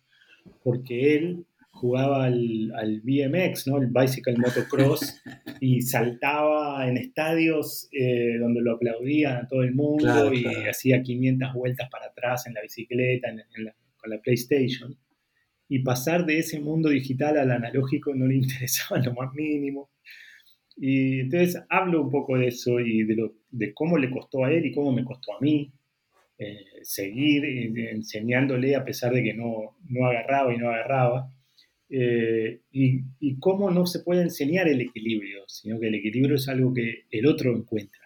[0.62, 1.46] porque él
[1.76, 3.78] jugaba al, al, BMX, ¿no?
[3.78, 5.22] el Bicycle Motocross,
[5.62, 10.70] y saltaba en estadios eh, donde lo aplaudían a todo el mundo claro, y claro.
[10.70, 14.98] hacía 500 vueltas para atrás en la bicicleta, en, en la, con la PlayStation.
[15.68, 19.92] Y pasar de ese mundo digital al analógico no le interesaba en lo más mínimo.
[20.78, 24.52] Y entonces hablo un poco de eso y de, lo, de cómo le costó a
[24.52, 25.72] él y cómo me costó a mí
[26.38, 31.32] eh, seguir eh, enseñándole a pesar de que no, no agarraba y no agarraba.
[31.90, 36.48] Eh, y, y, cómo no se puede enseñar el equilibrio, sino que el equilibrio es
[36.50, 38.02] algo que el otro encuentra.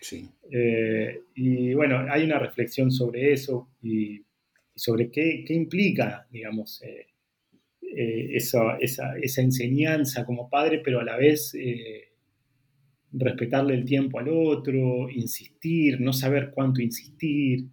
[0.00, 0.28] Sí.
[0.50, 4.24] Eh, y bueno, hay una reflexión sobre eso y, y
[4.74, 7.06] sobre qué, qué, implica, digamos, eh,
[8.34, 11.56] esa, esa, esa, enseñanza como padre, pero a la vez
[13.12, 17.66] respetarle el tiempo al otro, insistir, no saber cuánto insistir.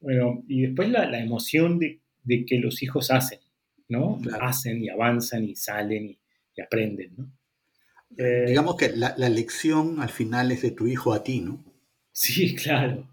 [0.00, 3.38] Bueno, y después la, la emoción de, de que los hijos hacen.
[3.88, 4.18] ¿No?
[4.22, 4.44] Claro.
[4.44, 6.18] Hacen y avanzan y salen y,
[6.56, 7.32] y aprenden, ¿no?
[8.16, 11.64] Eh, Digamos que la, la, lección al final es de tu hijo a ti, ¿no?
[12.12, 13.08] Sí, claro,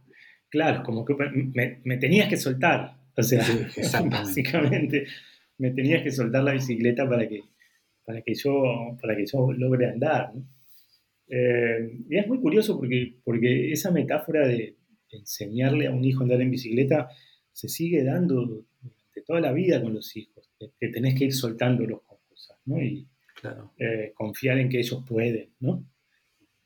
[0.49, 5.07] claro, como que me, me tenías que soltar, o sea, sí, básicamente
[5.57, 7.41] me tenías que soltar la bicicleta para que,
[8.05, 10.43] para que, yo, para que yo logre andar, ¿no?
[11.33, 14.75] Eh, y es muy curioso porque, porque esa metáfora de
[15.11, 17.09] enseñarle a un hijo a andar en bicicleta
[17.53, 18.65] se sigue dando
[19.15, 20.40] de toda la vida con los hijos,
[20.79, 22.81] que tenés que ir soltándolos con cosas, ¿no?
[22.81, 23.73] Y claro.
[23.77, 25.85] eh, confiar en que ellos pueden, ¿no?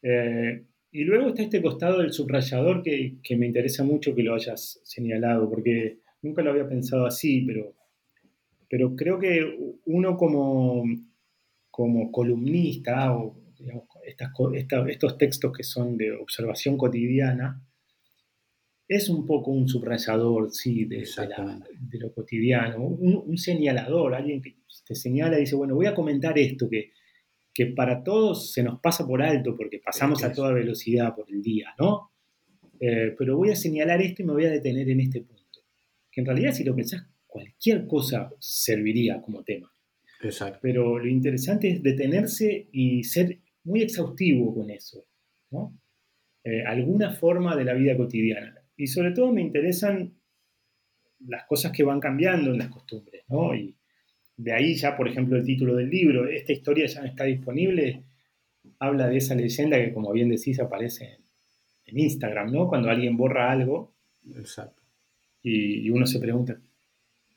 [0.01, 4.35] Eh, y luego está este costado del subrayador que, que, me interesa mucho que lo
[4.35, 7.75] hayas señalado, porque nunca lo había pensado así, pero,
[8.69, 10.85] pero creo que uno como,
[11.69, 17.61] como columnista, o digamos, estas, esta, estos textos que son de observación cotidiana,
[18.87, 24.13] es un poco un subrayador, sí, de, de, la, de lo cotidiano, un, un, señalador,
[24.13, 26.91] alguien que te señala y dice, bueno, voy a comentar esto que,
[27.53, 31.41] que para todos se nos pasa por alto porque pasamos a toda velocidad por el
[31.41, 32.11] día, ¿no?
[32.79, 35.61] Eh, pero voy a señalar esto y me voy a detener en este punto.
[36.11, 39.71] Que en realidad, si lo pensás, cualquier cosa serviría como tema.
[40.21, 40.59] Exacto.
[40.61, 45.05] Pero lo interesante es detenerse y ser muy exhaustivo con eso,
[45.49, 45.79] ¿no?
[46.43, 50.13] Eh, alguna forma de la vida cotidiana y sobre todo me interesan
[51.27, 53.55] las cosas que van cambiando en las costumbres, ¿no?
[53.55, 53.75] Y
[54.37, 58.03] de ahí ya, por ejemplo, el título del libro, esta historia ya no está disponible,
[58.79, 61.19] habla de esa leyenda que, como bien decís, aparece
[61.85, 62.67] en Instagram, ¿no?
[62.67, 63.93] Cuando alguien borra algo.
[64.35, 64.81] Exacto.
[65.41, 66.59] Y, y uno se pregunta,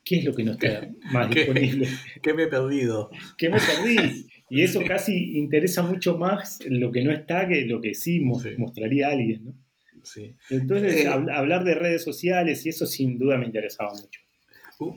[0.03, 1.87] ¿qué es lo que no está ¿Qué, más disponible?
[2.15, 3.09] ¿Qué, ¿Qué, me he perdido?
[3.37, 4.27] ¿Qué me perdí?
[4.49, 8.49] Y eso casi interesa mucho más lo que no está que lo que sí, sí.
[8.57, 9.53] mostraría alguien, ¿no?
[10.03, 10.35] Sí.
[10.49, 14.21] Entonces, eh, hablar de redes sociales y eso sin duda me interesaba mucho.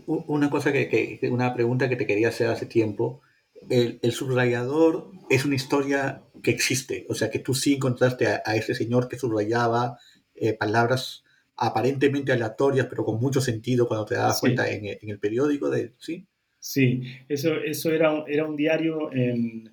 [0.07, 3.21] Una cosa que, que, una pregunta que te quería hacer hace tiempo.
[3.69, 8.43] El, el, subrayador es una historia que existe, o sea que tú sí encontraste a,
[8.45, 9.99] a ese señor que subrayaba
[10.35, 11.23] eh, palabras
[11.57, 14.41] aparentemente aleatorias, pero con mucho sentido cuando te dabas sí.
[14.41, 16.27] cuenta en, en, el periódico de, ¿sí?
[16.59, 19.73] Sí, eso, eso era, era un diario en,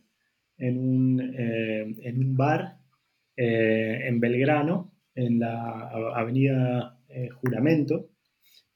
[0.57, 2.77] en, un, eh, en un bar
[3.35, 8.09] eh, en Belgrano, en la avenida eh, Juramento,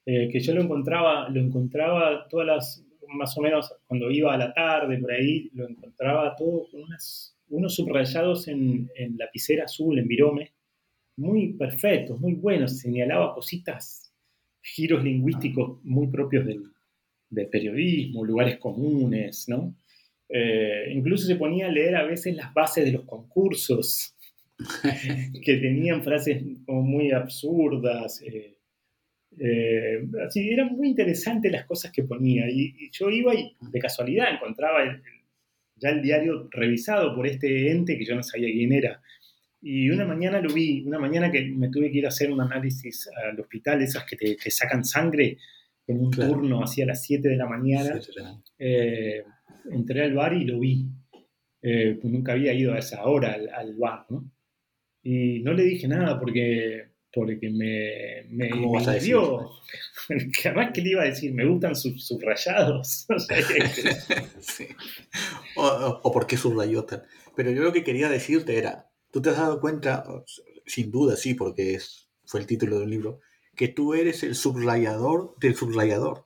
[0.05, 4.37] eh, que yo lo encontraba, lo encontraba todas las, más o menos cuando iba a
[4.37, 6.81] la tarde, por ahí, lo encontraba todo con
[7.49, 10.51] unos subrayados en, en lapicera azul, en virome,
[11.15, 14.11] muy perfectos, muy buenos, señalaba cositas,
[14.61, 16.63] giros lingüísticos muy propios del,
[17.29, 19.75] de periodismo, lugares comunes, ¿no?
[20.29, 24.12] Eh, incluso se ponía a leer a veces las bases de los concursos,
[25.43, 28.21] que tenían frases como muy absurdas.
[28.21, 28.57] Eh,
[29.39, 32.49] eh, así, eran muy interesantes las cosas que ponía.
[32.49, 35.01] Y, yo iba y de casualidad encontraba
[35.75, 39.01] ya el diario revisado por este ente que yo no sabía quién era.
[39.61, 42.41] Y una mañana lo vi, una mañana que me tuve que ir a hacer un
[42.41, 45.37] análisis al hospital, esas que te sacan sangre
[45.87, 47.99] en un turno hacia las 7 de la mañana.
[48.57, 49.23] Eh,
[49.71, 50.85] entré al bar y lo vi.
[51.61, 54.29] Eh, pues nunca había ido a esa hora al, bar, ¿no?
[55.03, 59.15] Y no le dije nada porque, porque me, me, ¿Cómo vas a decir?
[60.07, 63.05] que además que le iba a decir, me gustan sus subrayados.
[64.39, 64.67] sí.
[65.57, 67.03] o, o, por qué subrayotan.
[67.35, 70.05] Pero yo lo que quería decirte era, tú te has dado cuenta,
[70.65, 73.19] sin duda sí, porque es, fue el título del libro,
[73.55, 76.25] que tú eres el subrayador del subrayador.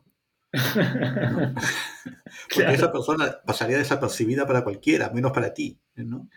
[2.53, 6.29] Porque esa persona pasaría desapercibida para cualquiera, menos para ti, ¿no?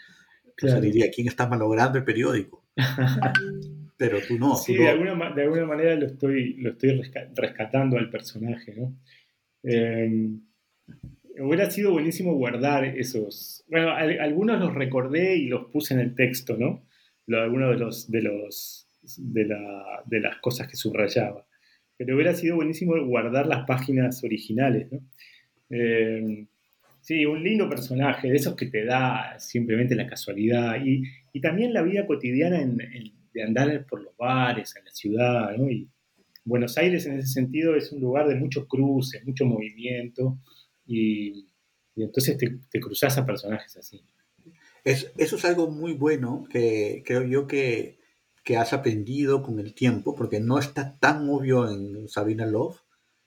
[0.61, 0.81] Claro.
[0.81, 2.65] diría, ¿quién está malogrando el periódico?
[3.97, 4.57] Pero tú no.
[4.57, 7.03] Sí, De, alguna, manera lo estoy, lo estoy
[7.35, 8.97] rescatando al personaje, ¿no?
[9.63, 10.41] Em,
[11.39, 13.65] hubiera sido buenísimo guardar esos...
[13.69, 16.87] Bueno, algunos los recordé y los puse en el texto, ¿no?
[17.29, 18.87] Algunos de los, de los
[19.19, 21.47] de, la, de, las cosas que subrayaba.
[21.97, 25.01] Pero hubiera sido buenísimo guardar las páginas originales, ¿no?
[25.71, 26.47] Eh,
[27.01, 31.73] sí, un lindo personaje, de esos que te da simplemente la casualidad y, y también
[31.73, 35.71] la vida cotidiana de andar por los bares, en la ciudad, ¿no?
[35.71, 35.89] Y
[36.45, 40.39] Buenos Aires en ese sentido es un lugar de mucho cruce, mucho movimiento
[40.87, 41.49] y,
[41.95, 44.03] y entonces te, te, cruzas a personajes así.
[44.83, 48.01] Es, eso es algo muy bueno que creo yo que
[48.45, 52.81] que has aprendido con el tiempo, porque no está tan obvio en Sabina Love,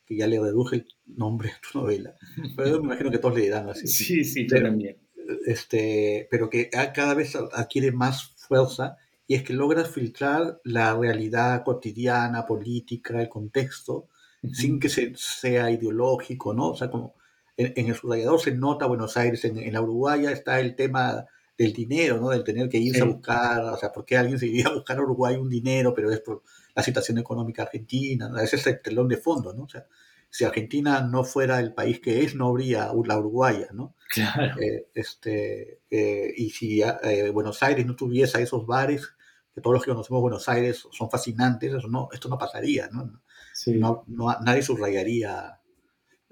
[0.05, 2.15] que ya le reduje el nombre a tu novela,
[2.55, 3.87] pero yo me imagino que todos le dirán así.
[3.87, 4.97] Sí, sí, pero, también.
[5.45, 11.63] Este, pero que cada vez adquiere más fuerza y es que logras filtrar la realidad
[11.63, 14.09] cotidiana, política, el contexto,
[14.51, 16.71] sin que se, sea ideológico, ¿no?
[16.71, 17.15] O sea, como
[17.55, 21.25] en, el subrayador se nota Buenos Aires, en, en la Uruguaya está el tema
[21.63, 22.29] del dinero, ¿no?
[22.29, 24.97] Del tener que irse a buscar, o sea, ¿por qué alguien se iría a buscar
[24.97, 26.43] a Uruguay un dinero, pero es por
[26.75, 28.31] la situación económica argentina?
[28.41, 29.63] Ese es el telón de fondo, ¿no?
[29.63, 29.85] O sea,
[30.29, 33.95] si Argentina no fuera el país que es, no habría la Uruguaya, ¿no?
[34.09, 34.59] Claro.
[34.59, 39.13] Eh, este, eh, y si eh, Buenos Aires no tuviese esos bares,
[39.53, 43.21] que todos los que conocemos Buenos Aires son fascinantes, eso no, esto no pasaría, ¿no?
[43.53, 43.73] Sí.
[43.73, 45.59] no, no nadie subrayaría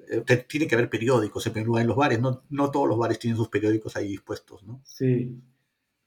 [0.09, 3.19] eh, tiene que haber periódicos en lugar en los bares, no, no todos los bares
[3.19, 4.81] tienen sus periódicos ahí dispuestos, ¿no?
[4.83, 5.35] Sí,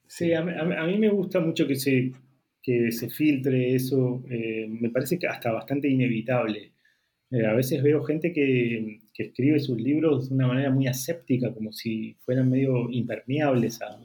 [0.07, 2.11] sí, a, mí me gusta mucho que se,
[2.61, 6.71] que se filtre eso, eh, me parece que hasta bastante inevitable.
[7.31, 11.53] Eh, a veces veo gente que, que, escribe sus libros de una manera muy aséptica,
[11.53, 13.99] como si fueran medio impermeables a,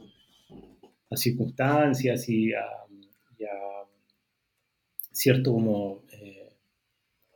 [1.11, 2.65] a circunstancias y a,
[3.39, 3.49] y a,
[5.13, 6.05] cierto como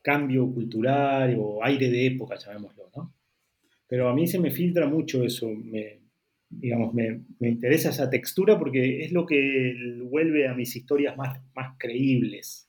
[0.05, 3.15] cambio cultural o aire de época, llamémoslo, ¿no?
[3.89, 6.01] Pero a mí se me filtra mucho eso, me,
[6.51, 11.41] digamos, me, me, interesa esa textura porque es lo que vuelve a mis historias más,
[11.55, 12.69] más creíbles.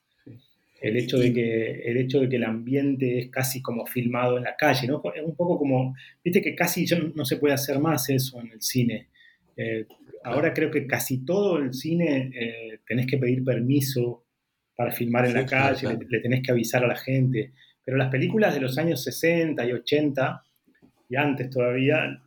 [0.81, 4.43] El hecho, de que, el hecho de que el ambiente es casi como filmado en
[4.43, 5.01] la calle, ¿no?
[5.15, 8.51] Es un poco como, viste que casi ya no se puede hacer más eso en
[8.51, 9.07] el cine.
[9.57, 9.85] Eh,
[10.23, 14.24] ahora creo que casi todo el cine eh, tenés que pedir permiso
[14.75, 17.53] para filmar en la calle, Le, tenés que avisar a la gente.
[17.83, 20.43] Pero las películas de los años 60 y 80,
[21.09, 22.21] y antes todavía,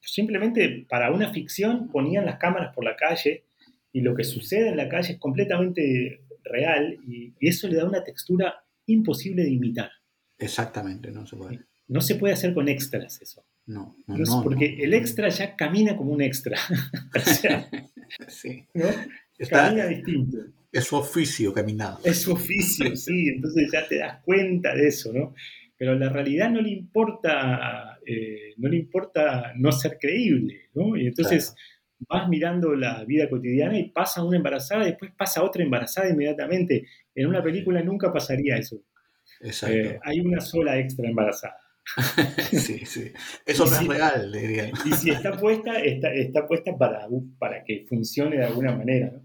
[0.00, 3.44] simplemente para una ficción ponían las cámaras por la calle
[3.92, 8.04] y lo que sucede en la calle es completamente real y, eso le da una
[8.04, 9.90] textura imposible de imitar.
[10.38, 11.60] Exactamente, no se puede.
[11.88, 13.44] No se puede hacer con extras eso.
[13.70, 16.58] No, no, no Porque el extra ya camina como un extra.
[17.16, 17.70] o sea,
[18.28, 18.66] sí.
[19.48, 20.38] camina distinto.
[20.72, 21.98] Es su oficio caminar.
[22.02, 25.34] Es su oficio, sí, entonces ya te das cuenta de eso, ¿no?
[25.76, 30.96] Pero la realidad no le importa, eh, no le importa no ser creíble, ¿no?
[30.96, 31.54] Y entonces
[32.08, 36.86] vas mirando la vida cotidiana y pasa una embarazada, y después pasa otra embarazada inmediatamente.
[37.14, 38.82] En una película nunca pasaría eso.
[39.40, 39.76] Exacto.
[39.76, 41.56] Eh, hay una sola extra embarazada.
[42.52, 43.12] sí, sí.
[43.44, 44.70] Eso no es real, diría.
[44.86, 47.06] Y si está puesta, está, está puesta para,
[47.38, 49.22] para que funcione de alguna manera, ¿no?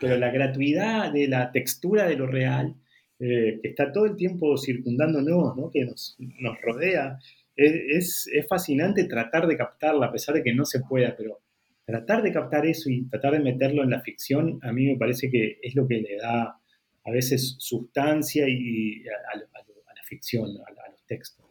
[0.00, 2.74] pero la gratuidad de la textura de lo real,
[3.18, 5.70] eh, que está todo el tiempo circundándonos, ¿no?
[5.70, 7.18] que nos, nos rodea,
[7.54, 11.40] es, es, fascinante tratar de captarla, a pesar de que no se pueda, pero
[11.86, 15.30] tratar de captar eso y tratar de meterlo en la ficción, a mí me parece
[15.30, 16.60] que es lo que le da
[17.06, 21.45] a veces sustancia y, a, la ficción, a, los textos.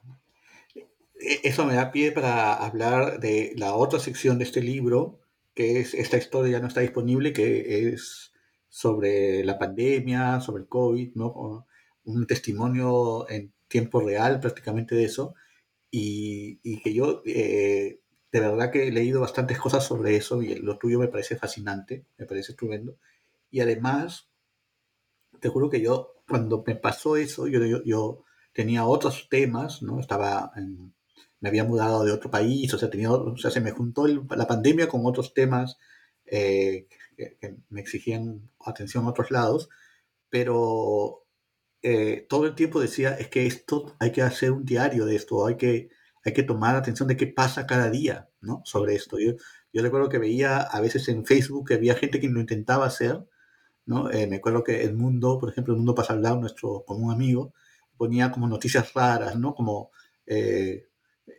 [1.20, 5.20] E, eso me da pie para hablar de la otra sección de este libro,
[5.54, 8.34] que es esta historia ya no está disponible, que es
[8.70, 11.66] sobre la pandemia, sobre el COVID, ¿no?
[12.04, 15.36] un testimonio en tiempo real prácticamente de eso,
[15.92, 18.02] y, que yo eh,
[18.32, 22.06] de verdad que he leído bastantes cosas sobre eso y lo tuyo me parece fascinante,
[22.18, 22.98] me parece estupendo,
[23.50, 24.30] y además,
[25.40, 30.00] te juro que yo, cuando me pasó eso, yo, yo, tenía otros temas, ¿no?
[30.00, 30.52] Estaba
[31.46, 34.48] me había mudado de otro país, o sea, tenía, o sea se me juntó la
[34.48, 35.78] pandemia con otros temas
[36.26, 39.70] eh, que, me exigían atención a otros lados,
[40.28, 41.24] pero
[41.84, 45.46] eh, todo el tiempo decía, es que esto hay que hacer un diario de esto,
[45.46, 45.90] hay que,
[46.24, 48.64] hay que tomar atención de qué pasa cada día, ¿no?
[48.66, 49.20] Sobre esto.
[49.20, 49.34] Yo,
[49.72, 53.24] yo recuerdo que veía a veces en Facebook que había gente que lo intentaba hacer,
[53.86, 54.10] ¿no?
[54.12, 57.54] Eh, me acuerdo que El Mundo, por ejemplo, El Mundo pasa lado, nuestro común amigo,
[57.98, 59.54] ponía como noticias raras, ¿no?
[59.54, 59.92] Como,
[60.26, 60.88] eh,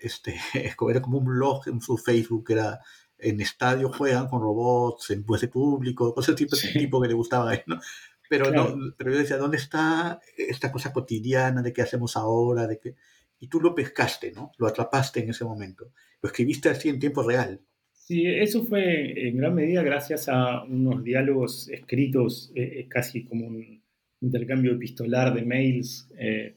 [0.00, 0.36] este,
[0.90, 2.80] era como un blog en su Facebook, era
[3.18, 7.54] en estadio juegan con robots, en puente público, cosas tipo, tipo que le gustaba a
[7.54, 7.80] él, ¿no?
[8.28, 12.66] Pero, no, pero yo decía, ¿dónde está esta cosa cotidiana de qué hacemos ahora?
[12.66, 12.96] De qué?
[13.38, 14.50] Y tú lo pescaste, ¿no?
[14.58, 15.92] Lo atrapaste en ese momento.
[16.20, 17.60] Lo escribiste así en tiempo real.
[17.92, 23.46] Sí, eso fue en gran medida gracias a unos diálogos escritos, eh, eh, casi como
[23.46, 23.82] un
[24.20, 26.56] intercambio epistolar de mails eh,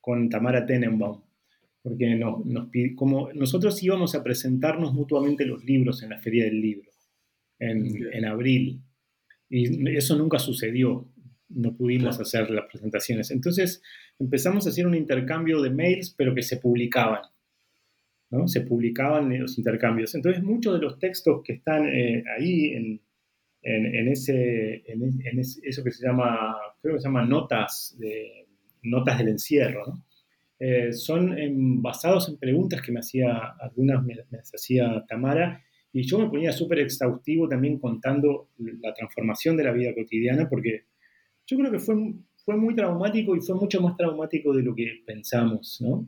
[0.00, 1.22] con Tamara Tenenbaum.
[1.86, 6.60] Porque nos, nos, como nosotros íbamos a presentarnos mutuamente los libros en la Feria del
[6.60, 6.90] Libro
[7.60, 8.80] en, en abril
[9.48, 11.08] y eso nunca sucedió,
[11.48, 13.30] no pudimos hacer las presentaciones.
[13.30, 13.82] Entonces
[14.18, 17.22] empezamos a hacer un intercambio de mails, pero que se publicaban.
[18.30, 18.48] ¿no?
[18.48, 20.14] Se publicaban los intercambios.
[20.14, 23.00] Entonces muchos de los textos que están eh, ahí en,
[23.62, 28.46] en, ese, en, eso que se llama, creo que se llama notas, de,
[28.82, 30.05] notas del encierro, ¿no?
[30.58, 36.18] Eh, son basados en preguntas que me hacía, algunas me, me hacía Tamara, y yo
[36.18, 40.84] me ponía súper exhaustivo también contando la transformación de la vida cotidiana, porque
[41.46, 41.94] yo creo que fue,
[42.44, 46.06] fue muy traumático y fue mucho más traumático de lo que pensamos, ¿no?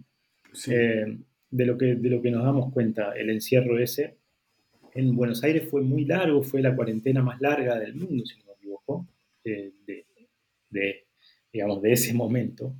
[0.66, 1.18] Eh,
[1.50, 4.16] de, lo que, de lo que nos damos cuenta, el encierro ese.
[4.94, 8.44] En Buenos Aires fue muy largo, fue la cuarentena más larga del mundo, si no
[8.46, 9.06] me equivoco,
[9.42, 9.72] de,
[10.68, 11.06] de,
[11.50, 12.74] digamos, de ese momento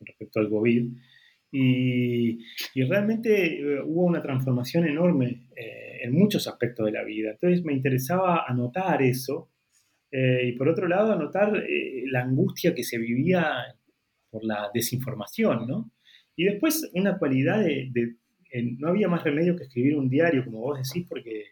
[0.00, 0.90] respecto al COVID.
[1.58, 5.48] Y, realmente eh, hubo una transformación enorme.
[5.56, 7.32] Eh, en muchos aspectos de la vida.
[7.32, 9.50] Entonces me interesaba anotar eso
[10.10, 11.52] eh, y por otro lado anotar
[12.10, 13.44] la angustia que se vivía
[14.30, 15.90] por la desinformación, ¿no?
[16.36, 18.16] Y después una cualidad de,
[18.78, 21.46] no había más remedio que escribir un diario, como vos decís, porque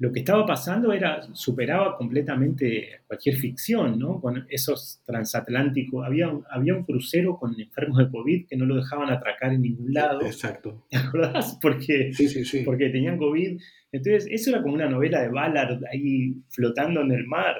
[0.00, 4.18] lo que estaba pasando era, superaba completamente cualquier ficción, ¿no?
[4.18, 9.10] Con esos transatlánticos, había, había un crucero con enfermos de COVID que no lo dejaban
[9.10, 10.22] atracar en ningún lado.
[10.22, 10.86] Exacto.
[10.88, 11.58] ¿Te acordás?
[11.60, 12.62] Porque, sí, sí, sí.
[12.64, 13.60] porque tenían COVID.
[13.92, 17.56] Entonces, eso era como una novela de Ballard ahí flotando en el mar.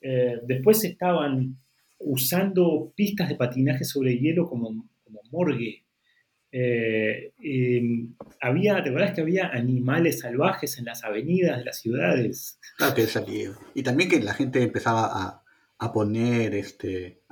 [0.00, 1.56] Eh, después estaban
[1.98, 5.81] usando pistas de patinaje sobre hielo como, como morgue.
[6.52, 7.32] Eh,
[8.42, 12.58] había, ¿te acuerdas que había animales salvajes en las avenidas de las ciudades?
[12.76, 13.52] Claro que salía.
[13.74, 15.42] Y también que la gente empezaba a,
[15.78, 17.22] a poner este,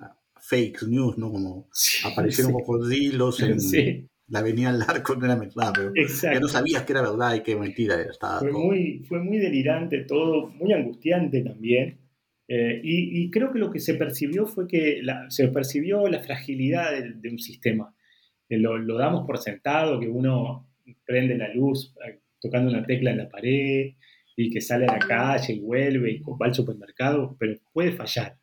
[0.40, 1.30] fake news, ¿no?
[1.30, 1.68] Como
[2.04, 3.58] aparecieron cocodrilos en
[4.28, 7.56] la avenida Larco, no era verdad, pero ya no sabías que era verdad y que
[7.56, 11.98] mentira Estaba fue, muy, fue muy delirante todo, muy angustiante también.
[12.48, 17.28] Eh, y, creo que lo que se percibió fue que se percibió la fragilidad de
[17.28, 17.94] un sistema
[18.58, 20.68] lo, damos por sentado, que uno
[21.04, 23.92] prende la luz eh, tocando una tecla en la pared
[24.36, 28.38] y que sale a la calle y vuelve y va al supermercado, pero puede fallar.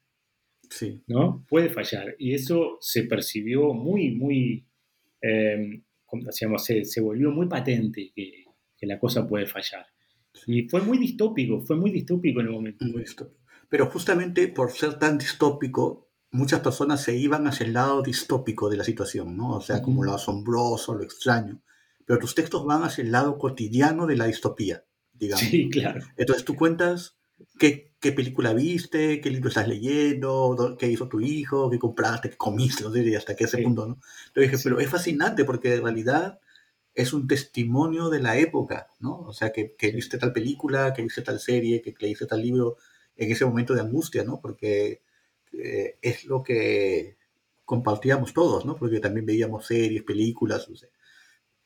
[0.70, 1.02] Sí.
[1.08, 1.46] ¿No?
[1.50, 2.16] Puede fallar.
[2.20, 4.66] Y eso se percibió muy, muy,
[5.22, 5.82] eh,
[6.30, 8.46] se, se, volvió muy patente que,
[8.78, 9.86] que, la cosa puede fallar.
[10.46, 12.86] Y fue muy distópico, fue muy distópico en el momento.
[12.86, 13.40] Muy distópico.
[13.70, 18.78] Pero justamente por ser tan distópico, muchas personas se iban hacia el lado distópico de
[18.78, 19.52] la situación, ¿no?
[19.52, 21.62] O sea, como lo asombroso, lo extraño.
[22.06, 25.46] Pero tus textos van hacia el lado cotidiano de la distopía, digamos.
[25.46, 26.02] Sí, claro.
[26.16, 27.18] Entonces tú cuentas
[27.60, 32.38] qué, qué película viste, qué libro estás leyendo, qué hizo tu hijo, qué compraste, qué
[32.38, 34.00] comiste, no sé, hasta qué ese punto, ¿no?
[34.28, 36.40] Entonces dije, pero es fascinante porque en realidad
[36.94, 39.20] es un testimonio de la época, ¿no?
[39.20, 42.78] O sea, que, que viste tal película, que viste tal serie, que leíste tal libro
[43.16, 44.40] en ese momento de angustia, ¿no?
[44.42, 45.02] Porque
[45.54, 47.18] eh, es lo que
[47.66, 48.76] compartíamos todos, ¿no?
[48.76, 50.70] Porque también veíamos series, películas.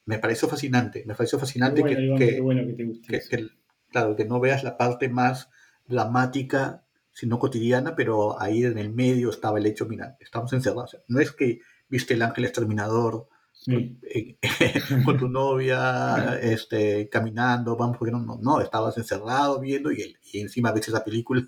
[0.05, 3.51] Me pareció fascinante, me pareció fascinante que,
[3.91, 5.49] claro, que no veas la parte más
[5.87, 10.97] dramática, sino cotidiana, pero ahí en el medio estaba el hecho, mira, estamos encerrados.
[11.07, 13.27] No es que viste el ángel exterminador
[15.05, 20.71] con tu novia, este, caminando, vamos, porque no, no, estabas encerrado viendo y, y encima
[20.71, 21.47] ves esa película.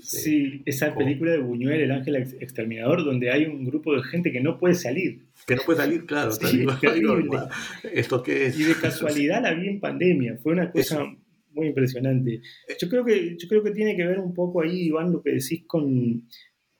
[0.00, 4.40] Sí, esa película de Buñuel, El Ángel Exterminador, donde hay un grupo de gente que
[4.40, 5.26] no puede salir.
[5.46, 6.30] Que no puede salir, claro.
[6.32, 6.66] Sí,
[7.92, 8.60] ¿Esto qué es?
[8.60, 11.04] Y de casualidad la vi en pandemia, fue una cosa
[11.52, 12.40] muy impresionante.
[12.78, 15.30] Yo creo, que, yo creo que tiene que ver un poco ahí, Iván, lo que
[15.30, 16.28] decís con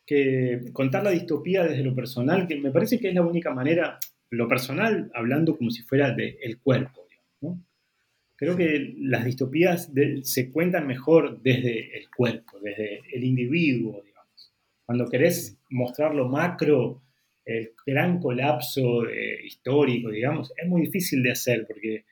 [0.06, 3.98] que contar la distopía desde lo personal, que me parece que es la única manera,
[4.30, 6.97] lo personal, hablando como si fuera del el cuerpo.
[8.38, 9.90] Creo que las distopías
[10.22, 14.52] se cuentan mejor desde el cuerpo, desde el individuo, digamos.
[14.86, 17.02] Cuando querés mostrar lo macro,
[17.44, 22.04] el gran colapso eh, histórico, digamos, es muy difícil de hacer porque,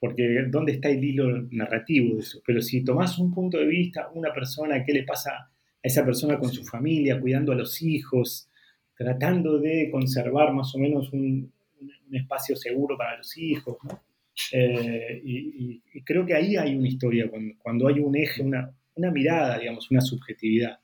[0.00, 2.42] porque ¿dónde está el hilo narrativo de eso?
[2.44, 6.40] Pero si tomás un punto de vista, una persona, qué le pasa a esa persona
[6.40, 8.48] con su familia, cuidando a los hijos,
[8.96, 14.11] tratando de conservar más o menos un, un espacio seguro para los hijos, ¿no?
[14.52, 19.58] Eh, y, creo que ahí hay una historia, cuando, hay un eje, una, una, mirada,
[19.58, 20.78] digamos, una subjetividad.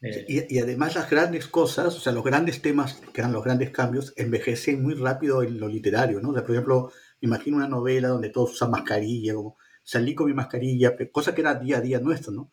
[0.00, 3.70] Eh, y, además las grandes cosas, o sea, los grandes temas, que eran los grandes
[3.70, 6.32] cambios, envejecen muy rápido en lo literario, ¿no?
[6.32, 10.94] por ejemplo, me imagino una novela donde todos usan mascarilla, como salí con mi mascarilla,
[11.12, 12.50] cosa que era día a día nuestro, ¿no?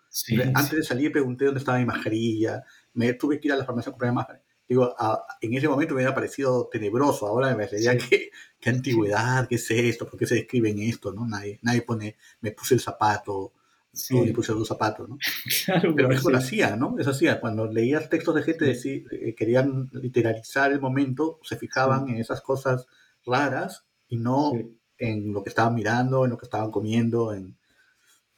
[0.53, 3.89] Antes de salir pregunté dónde estaba mi mascarilla, me tuve que ir a la farmacia
[3.89, 4.95] a comprar mi mascarilla digo,
[5.41, 9.71] en ese momento me había parecido tenebroso, ahora me parecería que, qué antigüedad, qué es
[9.71, 11.25] esto, por qué se describe en esto, ¿no?
[11.25, 13.51] Nadie, nadie pone, me puse el zapato,
[13.91, 14.15] sí.
[14.15, 15.17] o le puse los zapatos, ¿no?
[15.65, 16.95] Claro, Pero eso lo hacía, ¿no?
[16.99, 22.07] Eso hacía, cuando leías textos de gente que eh, querían literalizar el momento, se fijaban
[22.07, 22.85] en esas cosas
[23.25, 24.53] raras y no
[24.99, 27.57] en lo que estaban mirando, en lo que estaban comiendo, en...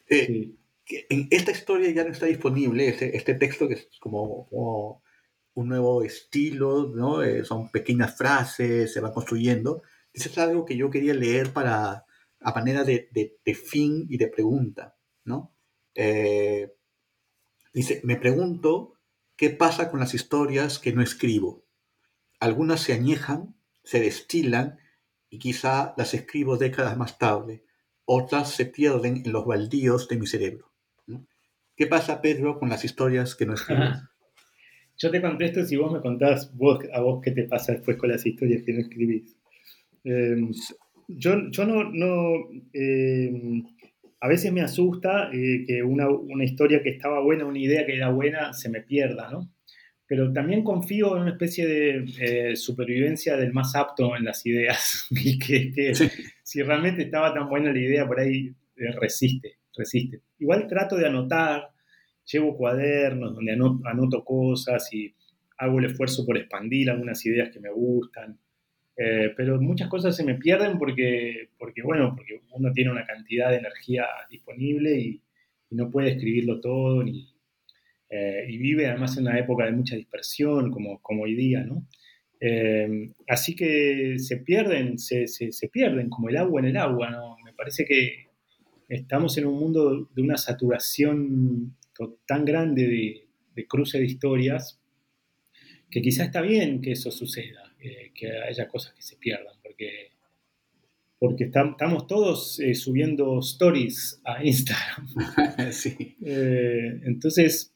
[0.10, 0.52] Eh,
[1.10, 5.02] en esta historia ya no está disponible este, este texto que es como, como
[5.54, 7.24] un nuevo estilo, ¿no?
[7.24, 9.82] Eh, son pequeñas frases, se van construyendo.
[10.14, 12.06] Eso es algo que yo quería leer para,
[12.39, 15.56] a manera de, de, fin y de pregunta, ¿no?
[15.93, 16.74] Eh,
[17.74, 18.97] dice, me pregunto
[19.36, 21.66] qué pasa con las historias que no escribo.
[22.39, 24.80] Algunas se añejan, se destilan
[25.30, 27.66] y quizá las escribo décadas más tarde.
[28.06, 30.72] Otras se pierden en los baldíos de mi cerebro.
[31.76, 33.84] ¿Qué pasa, Pedro, con las historias que no escribo?
[35.02, 38.12] Yo te contesto si vos me contás vos, a vos qué te pasa después con
[38.12, 39.36] las historias que no escribís.
[40.04, 40.52] Em,
[41.08, 43.64] yo, yo no, no em,
[44.20, 47.95] a veces me asusta eh, que una, una, historia que estaba buena, una idea que
[47.95, 49.52] era buena, se me pierda, ¿no?
[50.06, 55.08] Pero también confío en una especie de eh, supervivencia del más apto en las ideas
[55.10, 55.93] y que, que
[56.43, 60.22] si realmente estaba tan buena la idea, por ahí eh, resiste, resiste.
[60.38, 61.70] Igual trato de anotar,
[62.32, 65.14] llevo cuadernos donde anoto, cosas y
[65.58, 68.38] hago el esfuerzo por expandir algunas ideas que me gustan.
[68.98, 73.50] Eh, pero muchas cosas se me pierden porque, porque, bueno, porque uno tiene una cantidad
[73.50, 75.22] de energía disponible y,
[75.72, 77.34] no puede escribirlo todo, ni,
[78.10, 81.88] eh, y vive además en una época de mucha dispersión, como, como hoy día, ¿no?
[82.42, 87.10] Eh, así que se pierden, se, se, se, pierden como el agua en el agua,
[87.10, 87.38] ¿no?
[87.46, 88.26] Me parece que
[88.90, 91.78] estamos en un mundo de una saturación
[92.26, 94.80] tan grande de, cruce de historias
[95.89, 100.12] que quizá está bien que eso suceda, eh, que haya cosas que se pierdan, porque,
[101.20, 105.08] porque estamos todos eh, subiendo stories a Instagram.
[106.24, 107.74] Eh, entonces,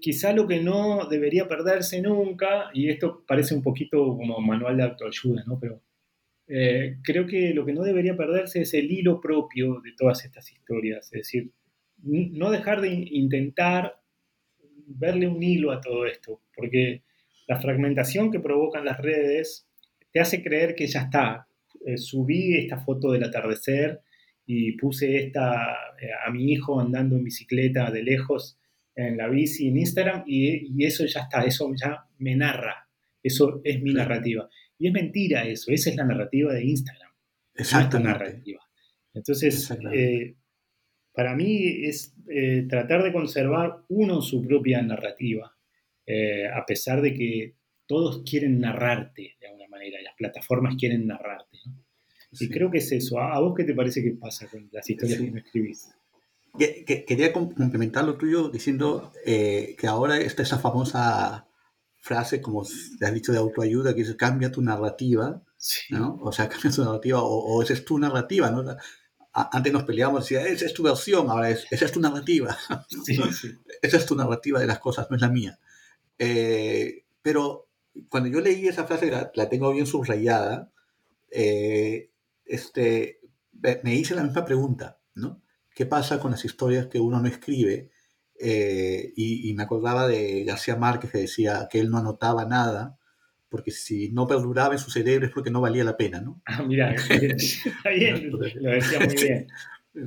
[0.00, 4.82] quizá lo que no debería perderse nunca, y esto parece un poquito como manual de
[4.84, 5.58] autoayuda, ¿no?
[5.58, 5.82] pero
[7.02, 11.06] creo que lo que no debería perderse es el hilo propio de todas estas historias,
[11.06, 11.50] es decir,
[12.02, 14.00] no dejar de intentar
[14.86, 17.02] verle un hilo a todo esto, porque
[17.46, 19.68] la fragmentación que provocan las redes
[20.12, 21.48] te hace creer que ya está.
[21.84, 24.00] Eh, subí esta foto del atardecer
[24.46, 28.58] y puse esta eh, a mi hijo andando en bicicleta de lejos
[28.94, 32.88] en la bici en Instagram y, eso ya está, eso ya me narra,
[33.22, 34.48] eso es mi narrativa.
[34.78, 37.12] Y es mentira eso, esa es la narrativa de Instagram.
[37.54, 38.00] Exacto.
[38.00, 38.60] narrativa.
[39.12, 39.70] Entonces,
[41.16, 45.56] para mí es eh, tratar de conservar uno su propia narrativa,
[46.04, 47.54] eh, a pesar de que
[47.86, 51.58] todos quieren narrarte de alguna manera, las plataformas quieren narrarte.
[52.38, 53.18] Y creo que es eso.
[53.18, 55.88] ¿A vos qué te parece que pasa con las historias que no escribís?
[57.06, 61.46] quería complementar lo tuyo diciendo eh, que ahora está esa famosa
[62.00, 62.62] frase, como
[62.98, 65.42] te has dicho, de autoayuda, que dice cambia tu narrativa,
[65.90, 66.18] ¿no?
[66.22, 68.64] O sea, cambia tu narrativa, o, o esa es tu narrativa, ¿no?
[69.36, 72.56] Antes nos peleábamos y decía, esa es tu versión, ahora es, esa es tu narrativa.
[73.82, 75.60] Esa es tu narrativa de las cosas, no es la mía.
[76.18, 77.68] Eh, pero
[78.08, 80.72] cuando yo leí esa frase, la, tengo bien subrayada,
[81.30, 82.10] eh,
[82.46, 83.20] este,
[83.82, 85.42] me hice la misma pregunta, ¿no?
[85.74, 87.90] ¿Qué pasa con las historias que uno no escribe?
[88.38, 92.98] Eh, y, me acordaba de García Márquez que decía que él no anotaba nada,
[93.48, 96.40] porque si no perduraba en su cerebro es porque no valía la pena, ¿no?
[96.46, 99.48] Ah, mira, está bien, lo decía muy bien.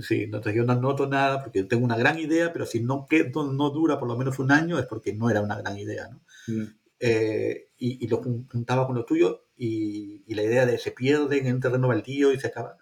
[0.01, 3.69] Sí, entonces yo no anoto nada porque tengo una gran idea, pero si no, no
[3.71, 6.21] dura por lo menos un año es porque no era una gran idea, ¿no?
[6.47, 6.67] Mm.
[6.99, 11.61] Eh, y, lo juntaba con lo tuyo y, la idea de se pierde en un
[11.61, 12.77] terreno baldío y se acaba.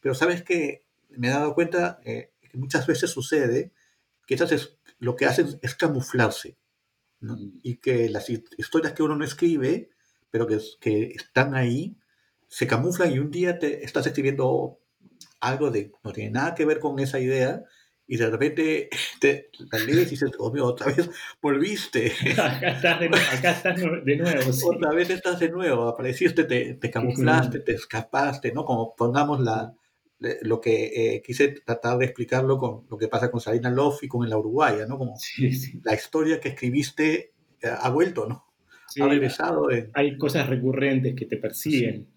[0.00, 3.72] Pero sabes que me he dado cuenta eh, que muchas veces sucede
[4.26, 6.56] que esas lo que hacen es camuflarse.
[7.20, 7.36] ¿no?
[7.36, 7.60] Mm.
[7.62, 9.90] Y que las historias que uno no escribe,
[10.32, 11.96] pero que, que están ahí,
[12.48, 14.80] se camuflan y un día te estás escribiendo
[15.38, 17.62] algo de no tiene nada que ver con esa idea
[18.06, 21.08] y de repente te la lees y dices, oh, otra vez
[21.40, 22.12] volviste.
[22.32, 24.50] Acá estás de, acá estás de nuevo.
[24.66, 28.64] Otra vez estás de nuevo, apareciste, te, te camuflaste, te escapaste, ¿no?
[28.64, 29.74] Como pongamos la,
[30.42, 34.08] lo que eh, quise tratar de explicarlo con lo que pasa con Salina Love y
[34.08, 34.98] con la Uruguaya, ¿no?
[34.98, 35.16] Como
[35.84, 38.51] la historia que escribiste eh, ha vuelto, ¿no?
[39.00, 39.68] Ha regresado.
[39.94, 42.08] Hay cosas recurrentes que te persiguen.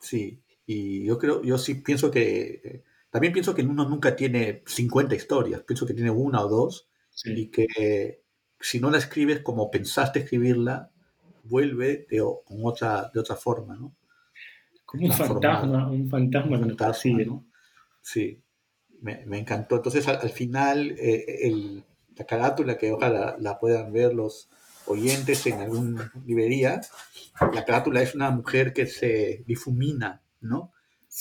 [0.00, 5.14] Sí, y yo creo, yo sí pienso que, también pienso que uno nunca tiene 50
[5.14, 6.88] historias, pienso que tiene una o dos,
[7.24, 8.22] y que
[8.60, 10.90] si no la escribes como pensaste escribirla,
[11.44, 13.94] vuelve de, con otra, de otra forma, ¿no?
[14.84, 17.46] Como un fantasma, un fantasma, ¿no?
[18.02, 18.40] Sí,
[19.00, 19.76] me, me, encantó.
[19.76, 21.84] Entonces, al, final, eh, el,
[22.16, 24.48] la carátula, que ojalá la, puedan ver los
[24.86, 26.80] oyentes en alguna librería,
[27.52, 30.72] la carátula es una mujer que se difumina, ¿no?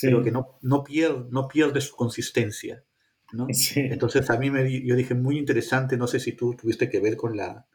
[0.01, 2.83] Pero que no, no, pierde, no pierde su consistencia,
[3.31, 3.47] ¿no?
[3.75, 7.15] Entonces, a mí me, yo dije, muy interesante, no sé si tú tuviste que ver
[7.15, 7.65] con la,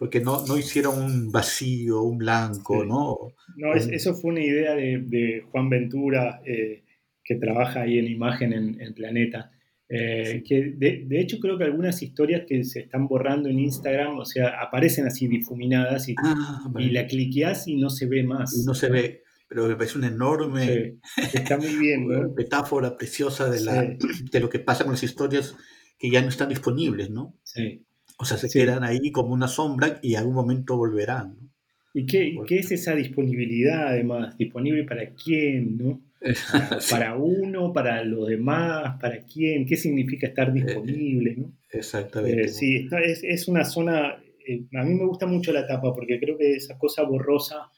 [0.00, 3.18] porque no, no hicieron un vacío, un blanco, ¿no?
[3.56, 6.84] No, eso fue una idea de, Juan Ventura, eh,
[7.22, 9.52] que trabaja ahí en imagen en, Planeta.
[9.92, 14.24] Eh, que de, hecho creo que algunas historias que se están borrando en Instagram, o
[14.24, 18.56] sea, aparecen así difuminadas y, ah, y la cliqueas y no se ve más.
[18.56, 20.98] Y no se ve, pero me parece una enorme
[21.34, 25.56] está muy bien, metáfora preciosa de, la, de lo que pasa con las historias
[25.98, 27.34] que ya no están disponibles, ¿no?
[27.42, 27.84] Sí.
[28.16, 31.36] O sea, se quedan ahí como una sombra y algún momento volverán.
[31.40, 31.50] ¿no?
[31.94, 34.38] ¿Y qué, qué, es esa disponibilidad además?
[34.38, 35.78] ¿Disponible para quién?
[35.78, 36.00] ¿no?
[36.90, 39.64] Para, uno, para los demás, para quién?
[39.64, 41.36] ¿Qué significa estar eh, disponible?
[41.36, 41.52] ¿no?
[41.70, 42.42] Exactamente.
[42.42, 46.20] Eh, sí, es, es, una zona, eh, a mí me gusta mucho la tapa porque
[46.20, 47.70] creo que esa cosa borrosa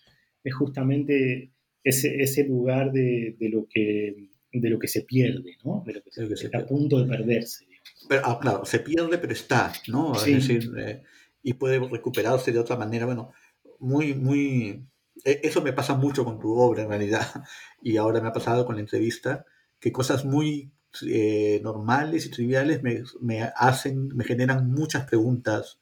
[0.43, 1.53] es justamente
[1.85, 5.83] ese, ese lugar de, de, lo que, de lo que se pierde, ¿no?
[5.87, 7.67] de lo que, se, está a punto de perderse.
[8.09, 10.15] Pero, ah, claro, se pierde, pero está, ¿no?
[10.15, 11.03] Es decir, eh,
[11.43, 13.07] y puede recuperarse de otra manera.
[13.07, 13.33] Bueno,
[13.79, 14.85] muy, muy.
[15.25, 17.27] E, eso me pasa mucho con tu obra, en realidad.
[17.85, 19.45] Y ahora me ha pasado con la entrevista,
[19.81, 20.73] que cosas muy
[21.09, 25.81] eh, normales y triviales me, me, hacen, me generan muchas preguntas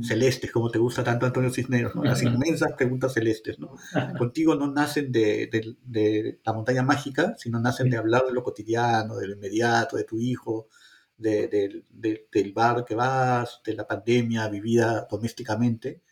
[0.00, 2.04] celestes, como te gusta tanto Antonio Cisneros, ¿no?
[2.04, 3.58] las inmensas preguntas celestes.
[3.58, 3.74] ¿no?
[4.18, 8.42] Contigo no nacen de, de, de, la montaña mágica, sino nacen de hablar de lo
[8.42, 10.68] cotidiano, de lo inmediato, de tu hijo,
[11.16, 16.02] del bar que vas, de la pandemia vivida domésticamente,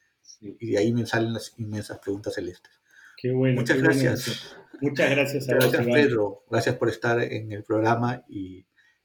[0.41, 2.80] y de ahí me salen las inmensas preguntas celestes.
[3.16, 3.61] Qué bueno.
[3.61, 4.57] Muchas gracias.
[4.80, 6.45] Muchas gracias a Gracias, Pedro.
[6.51, 8.64] Gracias por estar en el programa y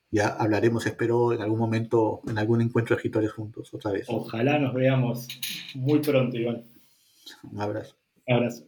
[0.09, 4.05] ya hablaremos, espero, en algún momento, en algún encuentro de escritores juntos, otra vez.
[4.07, 5.27] Ojalá nos veamos
[5.73, 6.63] muy pronto, Iván.
[7.51, 7.97] Un abrazo.
[8.25, 8.65] Un abrazo.